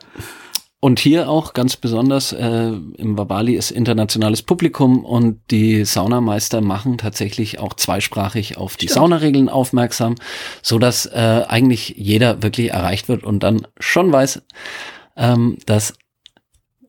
Und 0.85 0.99
hier 0.99 1.29
auch 1.29 1.53
ganz 1.53 1.77
besonders 1.77 2.33
äh, 2.33 2.73
im 2.73 3.17
Wabali 3.17 3.55
ist 3.55 3.71
internationales 3.71 4.43
Publikum 4.43 5.05
und 5.05 5.41
die 5.53 5.85
Saunameister 5.85 6.61
machen 6.61 6.99
tatsächlich 6.99 7.61
auch 7.61 7.75
zweisprachig 7.75 8.57
auf 8.57 8.77
die 8.77 8.87
Stimmt. 8.87 8.97
Saunaregeln 8.97 9.49
aufmerksam, 9.49 10.17
so 10.61 10.81
dass 10.81 11.07
äh, 11.07 11.45
eigentlich 11.47 11.95
jeder 11.97 12.43
wirklich 12.43 12.73
erreicht 12.73 13.09
wird 13.09 13.23
und 13.23 13.45
dann 13.45 13.69
schon 13.79 14.11
weiß, 14.11 14.43
ähm, 15.17 15.57
dass 15.67 15.95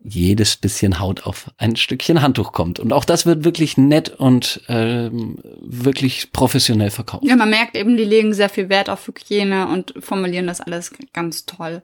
jedes 0.04 0.56
bisschen 0.56 1.00
Haut 1.00 1.28
auf 1.28 1.52
ein 1.60 1.76
Stückchen 1.76 2.24
Handtuch 2.24 2.52
kommt. 2.52 2.80
Und 2.80 2.94
auch 2.94 3.06
das 3.06 3.28
wird 3.28 3.44
wirklich 3.44 3.78
nett 3.78 4.10
und 4.10 4.62
ähm, 4.70 5.38
wirklich 5.62 6.32
professionell 6.32 6.90
verkauft. 6.90 7.26
Ja, 7.26 7.36
man 7.36 7.52
merkt 7.52 7.78
eben, 7.78 7.96
die 7.96 8.06
legen 8.06 8.34
sehr 8.34 8.50
viel 8.50 8.70
Wert 8.70 8.90
auf 8.90 9.06
Hygiene 9.06 9.68
und 9.68 9.94
formulieren 10.00 10.48
das 10.48 10.62
alles 10.62 10.94
ganz 11.14 11.46
toll. 11.46 11.84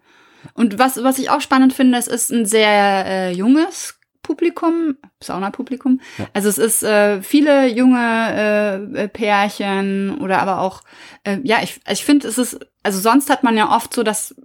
Und 0.54 0.80
was, 0.80 1.04
was 1.04 1.20
ich 1.20 1.30
auch 1.30 1.42
spannend 1.42 1.74
finde, 1.74 1.98
es 1.98 2.08
ist 2.08 2.32
ein 2.32 2.46
sehr 2.46 3.06
äh, 3.06 3.32
junges 3.32 4.00
Publikum, 4.22 4.96
Saunapublikum. 5.24 6.02
Ja. 6.18 6.28
Also 6.34 6.50
es 6.50 6.58
ist 6.58 6.84
äh, 6.84 7.22
viele 7.22 7.68
junge 7.68 8.92
äh, 8.94 9.08
Pärchen 9.08 10.20
oder 10.20 10.40
aber 10.40 10.62
auch, 10.62 10.82
äh, 11.24 11.40
ja, 11.44 11.58
ich, 11.64 11.80
ich 11.90 12.06
finde, 12.06 12.28
es 12.28 12.38
ist, 12.38 12.60
also 12.84 13.00
sonst 13.00 13.30
hat 13.30 13.44
man 13.44 13.58
ja 13.58 13.76
oft 13.76 13.94
so, 13.94 14.04
dass 14.04 14.36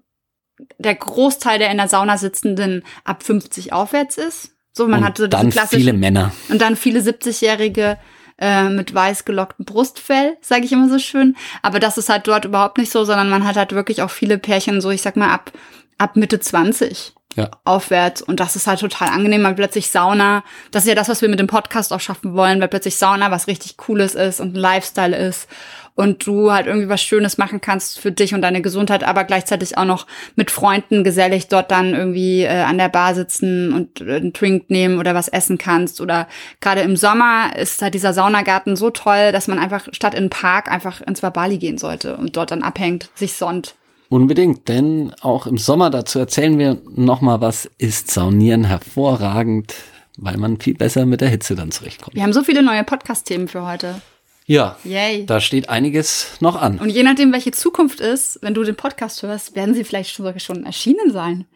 der 0.79 0.95
Großteil 0.95 1.59
der 1.59 1.71
in 1.71 1.77
der 1.77 1.89
Sauna 1.89 2.17
sitzenden 2.17 2.83
ab 3.05 3.23
50 3.23 3.73
aufwärts 3.73 4.17
ist. 4.17 4.53
So, 4.73 4.89
man 4.89 5.01
und 5.01 5.07
hat 5.07 5.19
so 5.19 5.27
dann 5.27 5.53
viele 5.53 5.93
Männer. 5.93 6.33
Und 6.49 6.61
dann 6.61 6.77
viele 6.77 7.01
70-Jährige 7.01 7.99
äh, 8.39 8.69
mit 8.69 8.93
weiß 8.93 9.25
gelocktem 9.25 9.65
Brustfell, 9.65 10.37
sage 10.41 10.65
ich 10.65 10.73
immer 10.73 10.89
so 10.89 10.99
schön. 10.99 11.37
Aber 11.63 11.79
das 11.79 11.99
ist 11.99 12.09
halt 12.09 12.27
dort 12.27 12.45
überhaupt 12.45 12.79
nicht 12.79 12.91
so, 12.91 13.05
sondern 13.05 13.29
man 13.31 13.45
hat 13.45 13.57
halt 13.57 13.73
wirklich 13.73 14.03
auch 14.03 14.11
viele 14.11 14.39
Pärchen, 14.39 14.81
so 14.81 14.91
ich 14.91 15.03
sag 15.03 15.17
mal 15.17 15.31
ab, 15.31 15.53
ab 15.99 16.17
Mitte 16.17 16.41
20 16.41 17.15
ja. 17.37 17.51
aufwärts. 17.65 18.23
Und 18.23 18.41
das 18.41 18.57
ist 18.57 18.67
halt 18.67 18.81
total 18.81 19.09
angenehm, 19.09 19.43
weil 19.45 19.55
plötzlich 19.55 19.91
Sauna, 19.91 20.45
das 20.71 20.85
ist 20.85 20.89
ja 20.89 20.95
das, 20.95 21.09
was 21.09 21.23
wir 21.23 21.29
mit 21.29 21.41
dem 21.41 21.47
Podcast 21.47 21.93
auch 21.93 22.01
schaffen 22.01 22.35
wollen, 22.35 22.61
weil 22.61 22.69
plötzlich 22.69 22.97
Sauna 22.97 23.31
was 23.31 23.47
richtig 23.47 23.77
Cooles 23.77 24.15
ist 24.15 24.41
und 24.41 24.55
ein 24.55 24.61
Lifestyle 24.61 25.17
ist 25.17 25.49
und 25.97 26.27
du 26.27 26.51
halt 26.53 26.67
irgendwie 26.67 26.89
was 26.89 27.03
Schönes 27.03 27.39
machen 27.39 27.61
kannst 27.61 28.01
für 28.01 28.11
dich 28.11 28.35
und 28.35 28.43
deine 28.43 28.63
Gesundheit, 28.63 29.05
aber 29.05 29.25
gleichzeitig 29.25 29.79
auch 29.79 29.85
noch 29.85 30.07
mit 30.35 30.51
Freunden 30.51 31.05
gesellig 31.05 31.49
dort 31.49 31.71
dann 31.71 31.95
irgendwie 31.95 32.43
äh, 32.43 32.63
an 32.63 32.79
der 32.79 32.89
Bar 32.89 33.15
sitzen 33.15 33.73
und 33.73 34.01
äh, 34.01 34.17
einen 34.17 34.33
Drink 34.33 34.71
nehmen 34.71 34.99
oder 34.99 35.15
was 35.15 35.29
essen 35.29 35.59
kannst. 35.59 36.01
Oder 36.01 36.29
gerade 36.61 36.81
im 36.81 36.97
Sommer 36.97 37.57
ist 37.57 37.81
halt 37.81 37.95
dieser 37.95 38.13
Saunagarten 38.13 38.77
so 38.77 38.91
toll, 38.91 39.31
dass 39.31 39.47
man 39.47 39.59
einfach 39.59 39.89
statt 39.93 40.15
in 40.15 40.25
den 40.25 40.31
Park 40.31 40.71
einfach 40.71 41.01
ins 41.01 41.23
Wabali 41.23 41.59
gehen 41.59 41.79
sollte 41.79 42.17
und 42.17 42.37
dort 42.37 42.51
dann 42.51 42.63
abhängt, 42.63 43.11
sich 43.15 43.35
sonnt. 43.35 43.77
Unbedingt, 44.15 44.69
denn 44.69 45.13
auch 45.23 45.49
im 45.49 45.59
Sommer 45.59 45.91
dazu 45.91 46.21
erzählen 46.21 46.57
wir 46.57 46.81
nochmal, 46.95 47.41
was 47.41 47.69
ist 47.79 48.13
Saunieren 48.13 48.63
hervorragend, 48.63 49.75
weil 50.17 50.37
man 50.37 50.61
viel 50.61 50.75
besser 50.75 51.05
mit 51.05 51.21
der 51.21 51.31
Hitze 51.31 51.57
dann 51.57 51.73
zurechtkommt. 51.73 52.15
Wir 52.15 52.23
haben 52.23 52.33
so 52.33 52.45
viele 52.45 52.63
neue 52.63 52.85
Podcast-Themen 52.85 53.49
für 53.49 53.67
heute. 53.67 54.01
Ja, 54.47 54.77
Yay. 54.85 55.27
da 55.27 55.41
steht 55.41 55.69
einiges 55.69 56.29
noch 56.39 56.55
an. 56.55 56.79
Und 56.79 56.91
je 56.91 57.03
nachdem, 57.03 57.33
welche 57.33 57.51
Zukunft 57.51 57.99
ist, 57.99 58.39
wenn 58.41 58.55
du 58.55 58.63
den 58.63 58.77
Podcast 58.77 59.25
hörst, 59.25 59.57
werden 59.57 59.75
sie 59.75 59.83
vielleicht 59.83 60.15
sogar 60.15 60.39
schon 60.39 60.65
erschienen 60.65 61.11
sein. 61.11 61.47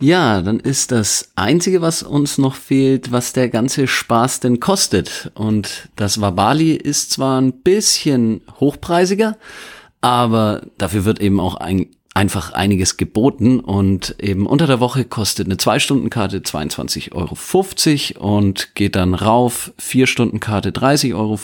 Ja, 0.00 0.40
dann 0.40 0.58
ist 0.58 0.90
das 0.90 1.32
Einzige, 1.36 1.82
was 1.82 2.02
uns 2.02 2.38
noch 2.38 2.54
fehlt, 2.54 3.12
was 3.12 3.34
der 3.34 3.50
ganze 3.50 3.86
Spaß 3.86 4.40
denn 4.40 4.58
kostet. 4.58 5.30
Und 5.34 5.90
das 5.96 6.18
Wabali 6.18 6.72
ist 6.72 7.10
zwar 7.10 7.38
ein 7.38 7.52
bisschen 7.52 8.40
hochpreisiger, 8.58 9.36
aber 10.02 10.62
dafür 10.76 11.06
wird 11.06 11.20
eben 11.20 11.40
auch 11.40 11.54
ein 11.54 11.86
einfach 12.14 12.52
einiges 12.52 12.98
geboten 12.98 13.58
und 13.60 14.16
eben 14.18 14.46
unter 14.46 14.66
der 14.66 14.80
Woche 14.80 15.04
kostet 15.04 15.46
eine 15.46 15.56
Zwei-Stunden-Karte 15.56 16.40
22,50 16.40 17.14
Euro 18.18 18.34
und 18.34 18.74
geht 18.74 18.96
dann 18.96 19.14
rauf, 19.14 19.72
Vier-Stunden-Karte 19.78 20.72
30,50 20.72 21.14
Euro 21.14 21.38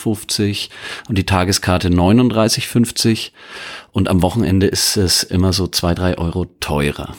und 1.09 1.17
die 1.17 1.25
Tageskarte 1.25 1.89
39,50 1.89 3.31
und 3.91 4.09
am 4.09 4.21
Wochenende 4.21 4.67
ist 4.67 4.95
es 4.95 5.23
immer 5.23 5.53
so 5.53 5.65
zwei, 5.67 5.95
drei 5.95 6.17
Euro 6.19 6.45
teurer. 6.59 7.15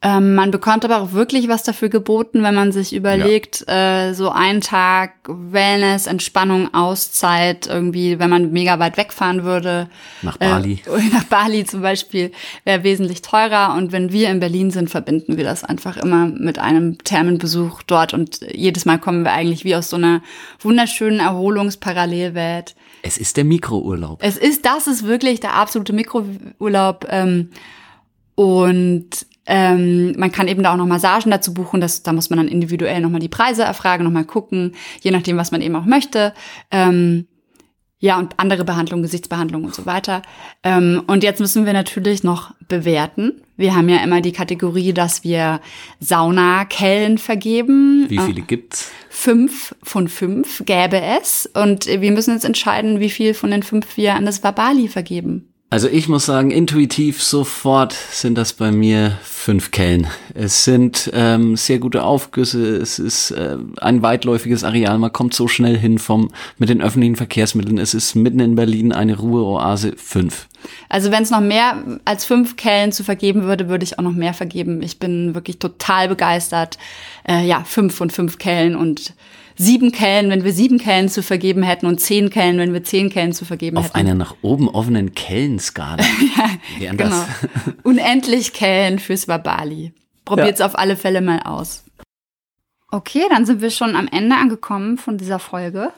Ähm, 0.00 0.36
man 0.36 0.52
bekommt 0.52 0.84
aber 0.84 1.00
auch 1.00 1.10
wirklich 1.10 1.48
was 1.48 1.64
dafür 1.64 1.88
geboten, 1.88 2.44
wenn 2.44 2.54
man 2.54 2.70
sich 2.70 2.94
überlegt, 2.94 3.64
ja. 3.66 4.10
äh, 4.10 4.14
so 4.14 4.30
einen 4.30 4.60
Tag 4.60 5.14
Wellness, 5.26 6.06
Entspannung, 6.06 6.72
Auszeit, 6.72 7.66
irgendwie, 7.66 8.20
wenn 8.20 8.30
man 8.30 8.52
mega 8.52 8.78
weit 8.78 8.96
wegfahren 8.96 9.42
würde. 9.42 9.88
Nach 10.22 10.36
Bali. 10.36 10.82
Äh, 10.86 11.08
nach 11.12 11.24
Bali 11.24 11.64
zum 11.64 11.82
Beispiel, 11.82 12.30
wäre 12.62 12.84
wesentlich 12.84 13.22
teurer. 13.22 13.74
Und 13.74 13.90
wenn 13.90 14.12
wir 14.12 14.30
in 14.30 14.38
Berlin 14.38 14.70
sind, 14.70 14.88
verbinden 14.88 15.36
wir 15.36 15.42
das 15.42 15.64
einfach 15.64 15.96
immer 15.96 16.26
mit 16.26 16.60
einem 16.60 16.98
Thermenbesuch 16.98 17.82
dort. 17.82 18.14
Und 18.14 18.40
jedes 18.52 18.84
Mal 18.84 19.00
kommen 19.00 19.24
wir 19.24 19.32
eigentlich 19.32 19.64
wie 19.64 19.74
aus 19.74 19.90
so 19.90 19.96
einer 19.96 20.22
wunderschönen 20.60 21.18
Erholungsparallelwelt. 21.18 22.76
Es 23.02 23.18
ist 23.18 23.36
der 23.36 23.44
Mikrourlaub. 23.44 24.20
Es 24.22 24.36
ist, 24.36 24.64
das 24.64 24.86
ist 24.86 25.08
wirklich 25.08 25.40
der 25.40 25.54
absolute 25.54 25.92
Mikrourlaub. 25.92 27.04
Ähm, 27.10 27.50
und 28.36 29.26
ähm, 29.48 30.12
man 30.18 30.30
kann 30.30 30.46
eben 30.46 30.62
da 30.62 30.72
auch 30.72 30.76
noch 30.76 30.86
Massagen 30.86 31.30
dazu 31.30 31.54
buchen. 31.54 31.80
Das, 31.80 32.02
da 32.02 32.12
muss 32.12 32.30
man 32.30 32.36
dann 32.36 32.48
individuell 32.48 33.00
nochmal 33.00 33.20
die 33.20 33.28
Preise 33.28 33.62
erfragen, 33.64 34.04
nochmal 34.04 34.26
gucken, 34.26 34.74
je 35.00 35.10
nachdem, 35.10 35.38
was 35.38 35.50
man 35.50 35.62
eben 35.62 35.74
auch 35.74 35.86
möchte. 35.86 36.34
Ähm, 36.70 37.26
ja, 38.00 38.16
und 38.18 38.34
andere 38.36 38.64
Behandlungen, 38.64 39.02
Gesichtsbehandlungen 39.02 39.66
und 39.66 39.74
so 39.74 39.84
weiter. 39.84 40.22
Ähm, 40.62 41.02
und 41.08 41.24
jetzt 41.24 41.40
müssen 41.40 41.66
wir 41.66 41.72
natürlich 41.72 42.22
noch 42.22 42.54
bewerten. 42.68 43.42
Wir 43.56 43.74
haben 43.74 43.88
ja 43.88 43.96
immer 44.04 44.20
die 44.20 44.30
Kategorie, 44.30 44.92
dass 44.92 45.24
wir 45.24 45.60
Saunakellen 45.98 47.18
vergeben. 47.18 48.04
Wie 48.08 48.18
viele 48.18 48.42
gibt's? 48.42 48.92
Fünf 49.08 49.74
von 49.82 50.06
fünf 50.06 50.62
gäbe 50.64 51.00
es. 51.00 51.50
Und 51.54 51.86
wir 51.86 52.12
müssen 52.12 52.34
jetzt 52.34 52.44
entscheiden, 52.44 53.00
wie 53.00 53.10
viel 53.10 53.34
von 53.34 53.50
den 53.50 53.64
fünf 53.64 53.96
wir 53.96 54.14
an 54.14 54.26
das 54.26 54.44
Wabali 54.44 54.86
vergeben. 54.86 55.47
Also 55.70 55.86
ich 55.86 56.08
muss 56.08 56.24
sagen, 56.24 56.50
intuitiv 56.50 57.22
sofort 57.22 57.92
sind 57.92 58.38
das 58.38 58.54
bei 58.54 58.72
mir 58.72 59.18
fünf 59.22 59.70
Kellen. 59.70 60.06
Es 60.32 60.64
sind 60.64 61.10
ähm, 61.12 61.56
sehr 61.56 61.78
gute 61.78 62.04
Aufgüsse, 62.04 62.76
es 62.76 62.98
ist 62.98 63.32
äh, 63.32 63.58
ein 63.82 64.00
weitläufiges 64.00 64.64
Areal, 64.64 64.96
man 64.96 65.12
kommt 65.12 65.34
so 65.34 65.46
schnell 65.46 65.76
hin 65.76 65.98
vom 65.98 66.30
mit 66.56 66.70
den 66.70 66.80
öffentlichen 66.80 67.16
Verkehrsmitteln. 67.16 67.76
Es 67.76 67.92
ist 67.92 68.14
mitten 68.14 68.40
in 68.40 68.54
Berlin 68.54 68.94
eine 68.94 69.18
Ruheoase 69.18 69.92
fünf. 69.98 70.48
Also 70.88 71.10
wenn 71.10 71.22
es 71.22 71.30
noch 71.30 71.40
mehr 71.40 72.00
als 72.06 72.24
fünf 72.24 72.56
Kellen 72.56 72.90
zu 72.90 73.04
vergeben 73.04 73.42
würde, 73.42 73.68
würde 73.68 73.84
ich 73.84 73.98
auch 73.98 74.02
noch 74.02 74.12
mehr 74.12 74.32
vergeben. 74.32 74.82
Ich 74.82 74.98
bin 74.98 75.34
wirklich 75.34 75.58
total 75.58 76.08
begeistert. 76.08 76.78
Äh, 77.28 77.46
ja, 77.46 77.62
fünf 77.64 77.94
von 77.94 78.08
fünf 78.08 78.38
Kellen 78.38 78.74
und 78.74 79.12
sieben 79.58 79.92
Kellen, 79.92 80.30
wenn 80.30 80.44
wir 80.44 80.52
sieben 80.52 80.78
Kellen 80.78 81.08
zu 81.08 81.22
vergeben 81.22 81.62
hätten 81.62 81.86
und 81.86 82.00
zehn 82.00 82.30
Kellen, 82.30 82.58
wenn 82.58 82.72
wir 82.72 82.84
zehn 82.84 83.10
Kellen 83.10 83.32
zu 83.32 83.44
vergeben 83.44 83.76
Auf 83.76 83.86
hätten. 83.86 83.94
Auf 83.94 84.00
einer 84.00 84.14
nach 84.14 84.36
oben 84.40 84.68
offenen 84.68 85.14
Kellenskala. 85.14 86.02
ja, 86.80 86.92
genau. 86.92 87.24
Unendlich 87.82 88.52
Kellen 88.52 88.98
fürs 88.98 89.28
Wabali. 89.28 89.92
Probiert's 90.24 90.60
ja. 90.60 90.66
auf 90.66 90.78
alle 90.78 90.96
Fälle 90.96 91.20
mal 91.20 91.40
aus. 91.40 91.84
Okay, 92.90 93.24
dann 93.28 93.44
sind 93.44 93.60
wir 93.60 93.70
schon 93.70 93.96
am 93.96 94.08
Ende 94.08 94.36
angekommen 94.36 94.96
von 94.96 95.18
dieser 95.18 95.38
Folge. 95.38 95.92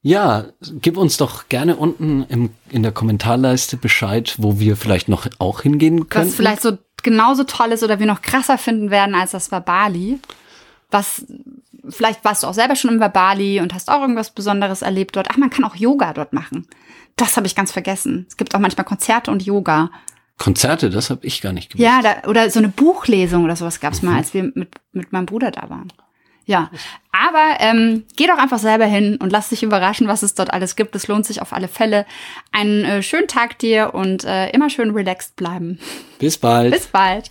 Ja, 0.00 0.46
gib 0.80 0.96
uns 0.96 1.16
doch 1.16 1.48
gerne 1.48 1.76
unten 1.76 2.24
im, 2.28 2.50
in 2.70 2.82
der 2.82 2.92
Kommentarleiste 2.92 3.76
Bescheid, 3.76 4.34
wo 4.38 4.58
wir 4.58 4.76
vielleicht 4.76 5.08
noch 5.08 5.28
auch 5.38 5.62
hingehen 5.62 6.08
können. 6.08 6.26
Was 6.26 6.34
vielleicht 6.34 6.62
so 6.62 6.78
genauso 7.02 7.44
toll 7.44 7.72
ist 7.72 7.82
oder 7.82 7.98
wir 7.98 8.06
noch 8.06 8.22
krasser 8.22 8.58
finden 8.58 8.90
werden 8.90 9.14
als 9.14 9.32
das 9.32 9.52
Wabali. 9.52 10.18
Was 10.90 11.24
vielleicht 11.88 12.24
warst 12.24 12.42
du 12.42 12.46
auch 12.46 12.54
selber 12.54 12.76
schon 12.76 12.92
im 12.92 13.00
Verbali 13.00 13.60
und 13.60 13.74
hast 13.74 13.90
auch 13.90 14.00
irgendwas 14.00 14.30
Besonderes 14.30 14.82
erlebt 14.82 15.16
dort. 15.16 15.28
Ach, 15.30 15.36
man 15.36 15.50
kann 15.50 15.64
auch 15.64 15.76
Yoga 15.76 16.12
dort 16.12 16.32
machen. 16.32 16.66
Das 17.16 17.36
habe 17.36 17.46
ich 17.46 17.54
ganz 17.54 17.72
vergessen. 17.72 18.26
Es 18.28 18.36
gibt 18.36 18.54
auch 18.54 18.60
manchmal 18.60 18.84
Konzerte 18.84 19.30
und 19.30 19.42
Yoga. 19.44 19.90
Konzerte, 20.38 20.90
das 20.90 21.10
habe 21.10 21.26
ich 21.26 21.40
gar 21.40 21.52
nicht 21.52 21.70
gewusst. 21.70 21.84
Ja, 21.84 22.00
da, 22.02 22.28
oder 22.28 22.50
so 22.50 22.58
eine 22.58 22.68
Buchlesung 22.68 23.44
oder 23.44 23.56
sowas 23.56 23.80
gab 23.80 23.92
es 23.92 24.02
mhm. 24.02 24.10
mal, 24.10 24.16
als 24.16 24.34
wir 24.34 24.44
mit, 24.54 24.74
mit 24.92 25.12
meinem 25.12 25.26
Bruder 25.26 25.50
da 25.50 25.68
waren. 25.70 25.92
Ja, 26.44 26.70
aber 27.12 27.60
ähm, 27.60 28.04
geh 28.16 28.26
doch 28.26 28.38
einfach 28.38 28.58
selber 28.58 28.86
hin 28.86 29.16
und 29.18 29.30
lass 29.30 29.50
dich 29.50 29.62
überraschen, 29.62 30.08
was 30.08 30.22
es 30.22 30.34
dort 30.34 30.52
alles 30.52 30.74
gibt. 30.74 30.96
Es 30.96 31.06
lohnt 31.06 31.24
sich 31.24 31.40
auf 31.40 31.52
alle 31.52 31.68
Fälle. 31.68 32.04
Einen 32.50 32.84
äh, 32.84 33.02
schönen 33.02 33.28
Tag 33.28 33.58
dir 33.60 33.94
und 33.94 34.24
äh, 34.24 34.50
immer 34.50 34.68
schön 34.68 34.90
relaxed 34.90 35.36
bleiben. 35.36 35.78
Bis 36.18 36.38
bald. 36.38 36.72
Bis 36.72 36.88
bald. 36.88 37.30